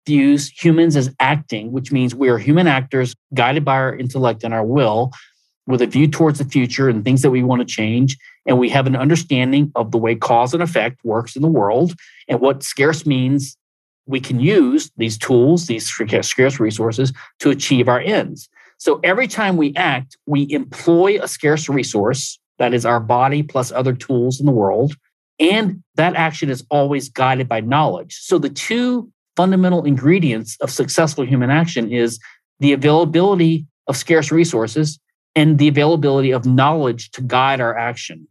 [0.06, 4.54] views humans as acting, which means we are human actors guided by our intellect and
[4.54, 5.12] our will
[5.66, 8.16] with a view towards the future and things that we want to change.
[8.46, 11.94] And we have an understanding of the way cause and effect works in the world
[12.28, 13.56] and what scarce means
[14.06, 18.48] we can use these tools, these scarce resources to achieve our ends.
[18.78, 23.72] So every time we act, we employ a scarce resource, that is our body plus
[23.72, 24.94] other tools in the world.
[25.38, 28.16] And that action is always guided by knowledge.
[28.20, 32.18] So the two fundamental ingredients of successful human action is
[32.60, 34.98] the availability of scarce resources
[35.36, 38.26] and the availability of knowledge to guide our action.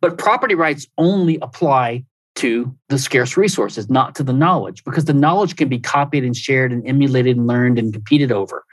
[0.00, 2.04] But property rights only apply
[2.36, 6.36] to the scarce resources, not to the knowledge, because the knowledge can be copied and
[6.36, 8.64] shared and emulated and learned and competed over.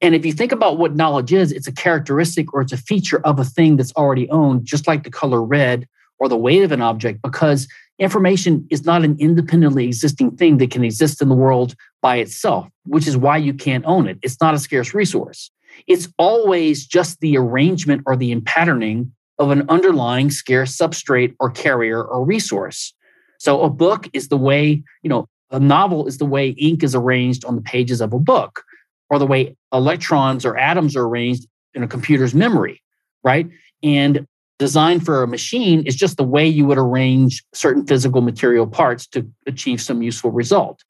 [0.00, 3.20] And if you think about what knowledge is, it's a characteristic or it's a feature
[3.24, 5.86] of a thing that's already owned, just like the color red
[6.18, 7.68] or the weight of an object, because
[8.00, 12.66] information is not an independently existing thing that can exist in the world by itself,
[12.84, 14.18] which is why you can't own it.
[14.22, 15.51] It's not a scarce resource.
[15.86, 22.02] It's always just the arrangement or the patterning of an underlying scarce substrate or carrier
[22.02, 22.94] or resource.
[23.38, 26.94] So a book is the way, you know, a novel is the way ink is
[26.94, 28.62] arranged on the pages of a book
[29.10, 32.80] or the way electrons or atoms are arranged in a computer's memory,
[33.24, 33.48] right?
[33.82, 34.26] And
[34.58, 39.06] design for a machine is just the way you would arrange certain physical material parts
[39.08, 40.82] to achieve some useful result.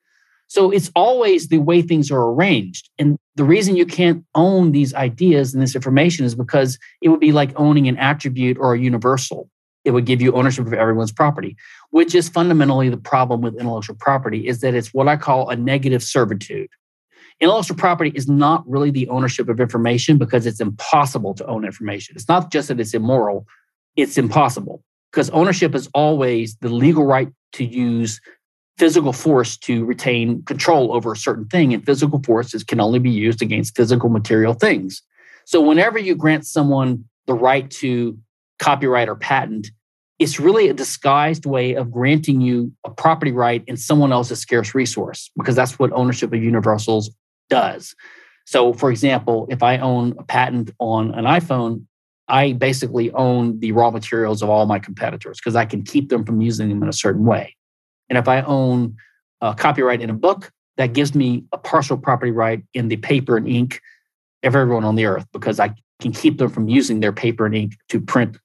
[0.52, 2.90] So it's always the way things are arranged.
[2.98, 7.20] And the reason you can't own these ideas and this information is because it would
[7.20, 9.48] be like owning an attribute or a universal.
[9.86, 11.56] It would give you ownership of everyone's property,
[11.88, 15.56] which is fundamentally the problem with intellectual property is that it's what I call a
[15.56, 16.68] negative servitude.
[17.40, 22.14] Intellectual property is not really the ownership of information because it's impossible to own information.
[22.14, 23.46] It's not just that it's immoral,
[23.96, 28.20] it's impossible because ownership is always the legal right to use
[28.78, 33.10] physical force to retain control over a certain thing, and physical forces can only be
[33.10, 35.02] used against physical material things.
[35.44, 38.18] So, whenever you grant someone the right to
[38.58, 39.70] copyright or patent,
[40.18, 44.74] it's really a disguised way of granting you a property right in someone else's scarce
[44.74, 47.10] resource, because that's what ownership of universals
[47.50, 47.94] does.
[48.46, 51.84] So, for example, if I own a patent on an iPhone,
[52.28, 56.24] I basically own the raw materials of all my competitors because I can keep them
[56.24, 57.56] from using them in a certain way.
[58.08, 58.96] And if I own
[59.40, 63.36] a copyright in a book, that gives me a partial property right in the paper
[63.36, 63.80] and ink
[64.42, 67.54] of everyone on the earth because I can keep them from using their paper and
[67.54, 68.36] ink to print,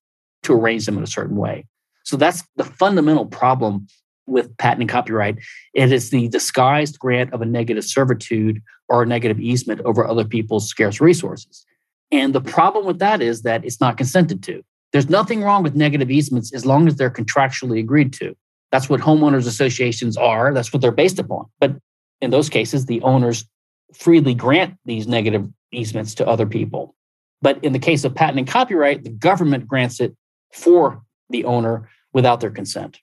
[0.43, 1.65] to arrange them in a certain way.
[2.03, 3.87] So that's the fundamental problem
[4.27, 5.37] with patent and copyright.
[5.73, 10.25] It is the disguised grant of a negative servitude or a negative easement over other
[10.25, 11.65] people's scarce resources.
[12.11, 14.63] And the problem with that is that it's not consented to.
[14.93, 18.35] There's nothing wrong with negative easements as long as they're contractually agreed to.
[18.71, 20.53] That's what homeowners associations are.
[20.53, 21.45] That's what they're based upon.
[21.59, 21.75] But
[22.21, 23.45] in those cases, the owners
[23.93, 26.95] freely grant these negative easements to other people.
[27.41, 30.15] But in the case of patent and copyright, the government grants it
[30.53, 32.99] for the owner without their consent.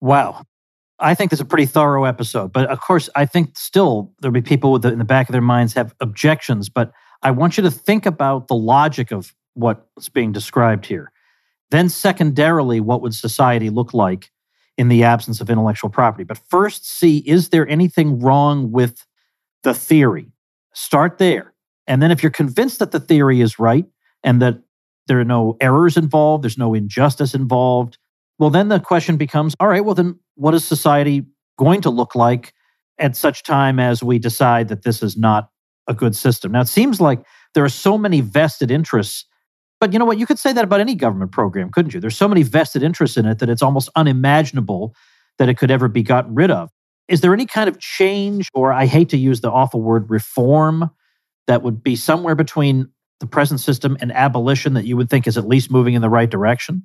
[0.00, 0.44] Wow.
[0.98, 2.52] I think this is a pretty thorough episode.
[2.52, 5.40] But of course, I think still there'll be people the, in the back of their
[5.40, 6.68] minds have objections.
[6.68, 6.92] But
[7.22, 11.10] I want you to think about the logic of what's being described here.
[11.70, 14.30] Then, secondarily, what would society look like
[14.78, 16.24] in the absence of intellectual property.
[16.24, 19.04] But first, see is there anything wrong with
[19.62, 20.32] the theory?
[20.74, 21.52] Start there.
[21.86, 23.84] And then, if you're convinced that the theory is right
[24.22, 24.60] and that
[25.08, 27.98] there are no errors involved, there's no injustice involved,
[28.38, 31.24] well, then the question becomes all right, well, then what is society
[31.58, 32.54] going to look like
[32.98, 35.50] at such time as we decide that this is not
[35.86, 36.52] a good system?
[36.52, 39.26] Now, it seems like there are so many vested interests
[39.82, 40.16] but you know what?
[40.16, 41.98] You could say that about any government program, couldn't you?
[41.98, 44.94] There's so many vested interests in it that it's almost unimaginable
[45.38, 46.70] that it could ever be gotten rid of.
[47.08, 50.88] Is there any kind of change, or I hate to use the awful word reform,
[51.48, 55.36] that would be somewhere between the present system and abolition that you would think is
[55.36, 56.84] at least moving in the right direction?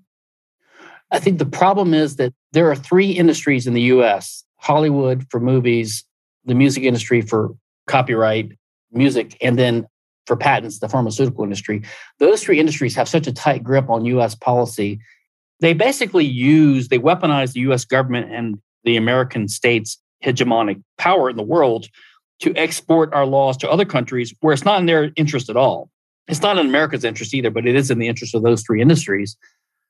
[1.11, 5.39] I think the problem is that there are three industries in the US Hollywood for
[5.39, 6.03] movies,
[6.45, 7.51] the music industry for
[7.85, 8.53] copyright
[8.91, 9.85] music, and then
[10.27, 11.81] for patents, the pharmaceutical industry.
[12.19, 14.99] Those three industries have such a tight grip on US policy.
[15.61, 21.37] They basically use, they weaponize the US government and the American states' hegemonic power in
[21.37, 21.87] the world
[22.39, 25.89] to export our laws to other countries where it's not in their interest at all.
[26.27, 28.81] It's not in America's interest either, but it is in the interest of those three
[28.81, 29.37] industries.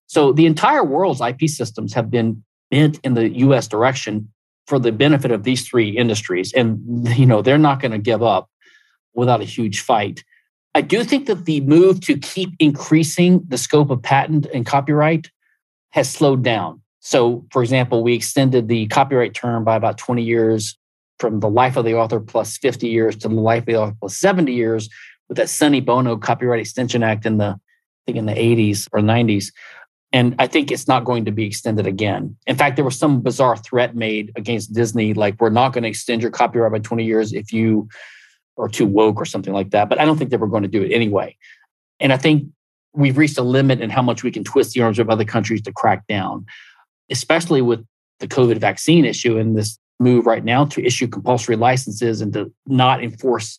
[0.06, 4.32] So the entire world's IP systems have been bent in the US direction
[4.68, 6.54] for the benefit of these three industries.
[6.54, 8.50] And you know, they're not going to give up
[9.18, 10.24] without a huge fight.
[10.74, 15.30] I do think that the move to keep increasing the scope of patent and copyright
[15.89, 16.82] has slowed down.
[16.99, 20.78] So, for example, we extended the copyright term by about 20 years
[21.20, 23.95] from the life of the author plus 50 years to the life of the author
[23.99, 24.88] plus 70 years
[25.28, 27.59] with that Sonny Bono Copyright Extension Act in the, I
[28.05, 29.51] think in the 80s or 90s.
[30.13, 32.36] And I think it's not going to be extended again.
[32.45, 35.89] In fact, there was some bizarre threat made against Disney, like we're not going to
[35.89, 37.89] extend your copyright by 20 years if you
[38.58, 39.88] or too woke or something like that.
[39.88, 41.38] But I don't think they were going to do it anyway.
[41.99, 42.49] And I think
[42.93, 45.62] we've reached a limit in how much we can twist the arms of other countries
[45.62, 46.45] to crack down,
[47.10, 47.86] especially with
[48.20, 52.51] the COVID vaccine issue and this move right now to issue compulsory licenses and to
[52.66, 53.58] not enforce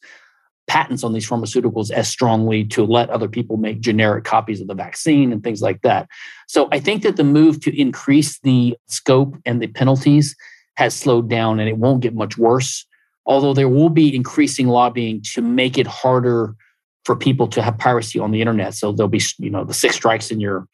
[0.66, 4.74] patents on these pharmaceuticals as strongly to let other people make generic copies of the
[4.74, 6.07] vaccine and things like that.
[6.46, 10.36] So I think that the move to increase the scope and the penalties
[10.76, 12.86] has slowed down and it won't get much worse
[13.29, 16.57] although there will be increasing lobbying to make it harder
[17.05, 18.74] for people to have piracy on the internet.
[18.74, 20.66] So there'll be, you know, the six strikes in your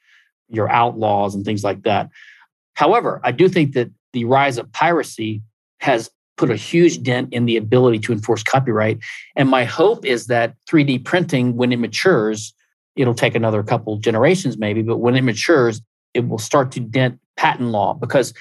[0.48, 2.08] your outlaws and things like that.
[2.74, 5.42] However, I do think that the rise of piracy
[5.80, 8.98] has put a huge dent in the ability to enforce copyright.
[9.36, 12.52] And my hope is that 3D printing, when it matures,
[12.96, 15.80] it'll take another couple generations maybe, but when it matures,
[16.12, 18.32] it will start to dent patent law because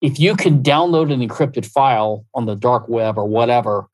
[0.00, 3.86] if you can download an encrypted file on the dark web or whatever,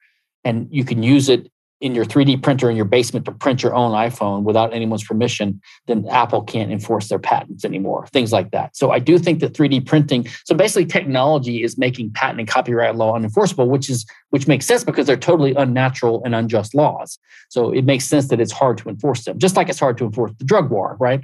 [0.44, 1.50] and you can use it
[1.82, 5.60] in your 3D printer in your basement to print your own iPhone without anyone's permission,
[5.88, 8.76] then Apple can't enforce their patents anymore, things like that.
[8.76, 12.94] So I do think that 3D printing, so basically technology is making patent and copyright
[12.94, 17.18] law unenforceable, which is which makes sense because they're totally unnatural and unjust laws.
[17.48, 20.04] So it makes sense that it's hard to enforce them, just like it's hard to
[20.04, 21.20] enforce the drug war, right?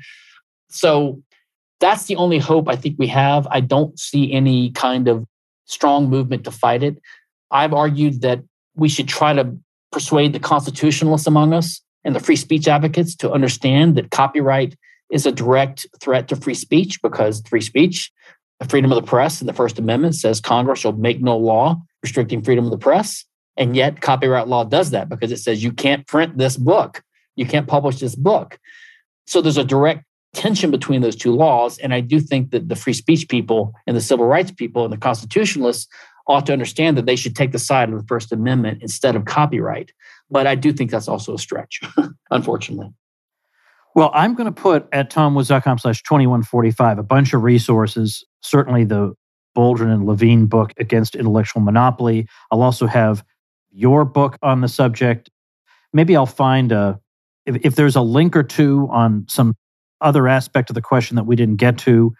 [0.70, 1.22] So
[1.80, 3.46] that's the only hope I think we have.
[3.50, 5.24] I don't see any kind of
[5.66, 7.00] strong movement to fight it.
[7.50, 8.42] I've argued that
[8.74, 9.56] we should try to
[9.92, 14.76] persuade the constitutionalists among us and the free speech advocates to understand that copyright
[15.10, 18.10] is a direct threat to free speech because free speech,
[18.60, 21.76] the freedom of the press, and the First Amendment says Congress shall make no law
[22.02, 23.24] restricting freedom of the press.
[23.56, 27.02] And yet, copyright law does that because it says you can't print this book,
[27.34, 28.58] you can't publish this book.
[29.26, 30.04] So there's a direct
[30.38, 31.78] tension between those two laws.
[31.78, 34.92] And I do think that the free speech people and the civil rights people and
[34.92, 35.88] the constitutionalists
[36.28, 39.24] ought to understand that they should take the side of the First Amendment instead of
[39.24, 39.90] copyright.
[40.30, 41.80] But I do think that's also a stretch,
[42.30, 42.92] unfortunately.
[43.96, 49.14] Well, I'm going to put at tomwoods.com slash 2145 a bunch of resources, certainly the
[49.56, 52.28] Boldrin and Levine book against intellectual monopoly.
[52.52, 53.24] I'll also have
[53.72, 55.30] your book on the subject.
[55.92, 57.00] Maybe I'll find a,
[57.44, 59.56] if, if there's a link or two on some
[60.00, 62.14] other aspect of the question that we didn't get to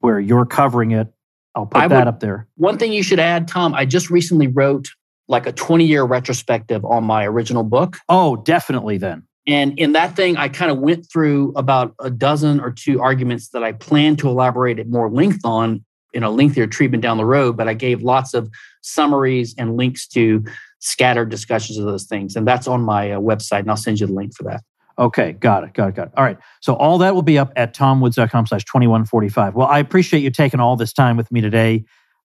[0.00, 1.08] where you're covering it,
[1.54, 2.46] I'll put I that would, up there.
[2.56, 4.88] One thing you should add, Tom, I just recently wrote
[5.28, 7.96] like a 20 year retrospective on my original book.
[8.08, 9.24] Oh, definitely then.
[9.46, 13.48] And in that thing, I kind of went through about a dozen or two arguments
[13.50, 17.24] that I plan to elaborate at more length on in a lengthier treatment down the
[17.24, 17.56] road.
[17.56, 18.50] But I gave lots of
[18.82, 20.44] summaries and links to
[20.80, 22.36] scattered discussions of those things.
[22.36, 23.60] And that's on my uh, website.
[23.60, 24.62] And I'll send you the link for that.
[24.98, 26.14] Okay, got it, got it, got it.
[26.16, 26.38] All right.
[26.60, 29.54] So all that will be up at tomwoods.com slash 2145.
[29.54, 31.84] Well, I appreciate you taking all this time with me today.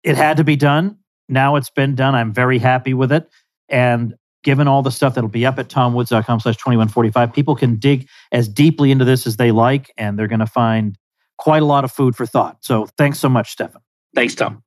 [0.04, 0.98] It had to be done.
[1.28, 2.14] Now it's been done.
[2.14, 3.28] I'm very happy with it.
[3.68, 8.08] And given all the stuff that'll be up at tomwoods.com slash 2145, people can dig
[8.30, 10.96] as deeply into this as they like, and they're going to find
[11.38, 12.58] quite a lot of food for thought.
[12.60, 13.80] So thanks so much, Stephan.
[14.14, 14.62] Thanks, Tom.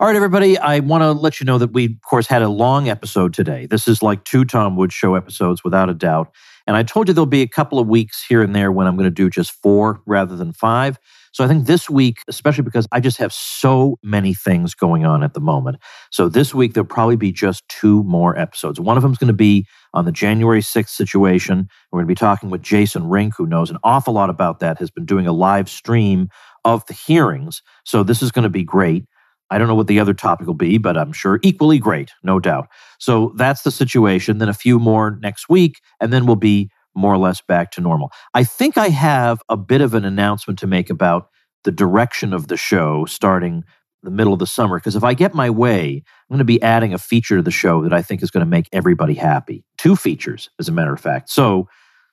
[0.00, 0.56] All right, everybody.
[0.56, 3.66] I want to let you know that we, of course, had a long episode today.
[3.66, 6.34] This is like two Tom Woods show episodes, without a doubt.
[6.66, 8.96] And I told you there'll be a couple of weeks here and there when I'm
[8.96, 10.98] going to do just four rather than five.
[11.32, 15.22] So I think this week, especially because I just have so many things going on
[15.22, 15.78] at the moment.
[16.10, 18.80] So this week, there'll probably be just two more episodes.
[18.80, 21.68] One of them is going to be on the January 6th situation.
[21.90, 24.78] We're going to be talking with Jason Rink, who knows an awful lot about that,
[24.78, 26.28] has been doing a live stream
[26.64, 27.62] of the hearings.
[27.84, 29.04] So this is going to be great.
[29.50, 32.38] I don't know what the other topic will be, but I'm sure equally great, no
[32.38, 32.68] doubt.
[32.98, 34.38] So that's the situation.
[34.38, 37.80] Then a few more next week, and then we'll be more or less back to
[37.80, 38.10] normal.
[38.34, 41.28] I think I have a bit of an announcement to make about
[41.64, 43.64] the direction of the show starting
[44.02, 44.78] the middle of the summer.
[44.78, 47.50] Because if I get my way, I'm going to be adding a feature to the
[47.50, 49.64] show that I think is going to make everybody happy.
[49.76, 51.28] Two features, as a matter of fact.
[51.30, 51.68] So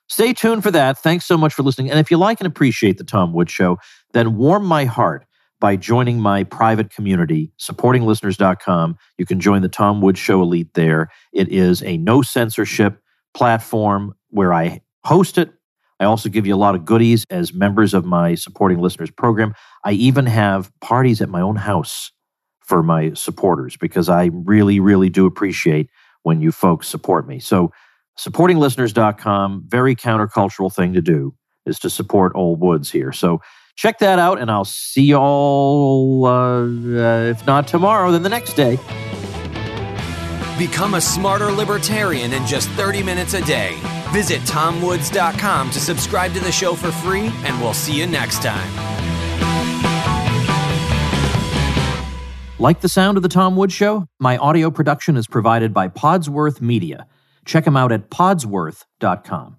[0.08, 0.98] stay tuned for that.
[0.98, 1.90] Thanks so much for listening.
[1.90, 3.78] And if you like and appreciate the Tom Woods Show,
[4.12, 5.24] then warm my heart
[5.60, 8.96] by joining my private community, supportinglisteners.com.
[9.18, 11.08] You can join the Tom Woods Show Elite there.
[11.32, 13.00] It is a no censorship
[13.34, 15.52] platform where I host it.
[16.00, 19.54] I also give you a lot of goodies as members of my supporting listeners program.
[19.84, 22.12] I even have parties at my own house
[22.60, 25.88] for my supporters because I really, really do appreciate
[26.22, 27.40] when you folks support me.
[27.40, 27.72] So,
[28.18, 31.34] supportinglisteners.com, very countercultural thing to do
[31.66, 33.12] is to support Old Woods here.
[33.12, 33.40] So,
[33.78, 38.28] check that out, and I'll see you all, uh, uh, if not tomorrow, then the
[38.28, 38.76] next day.
[40.58, 43.78] Become a smarter libertarian in just 30 minutes a day.
[44.12, 48.68] Visit tomwoods.com to subscribe to the show for free, and we'll see you next time.
[52.58, 54.08] Like the sound of The Tom Woods Show?
[54.18, 57.06] My audio production is provided by Podsworth Media.
[57.44, 59.57] Check them out at podsworth.com.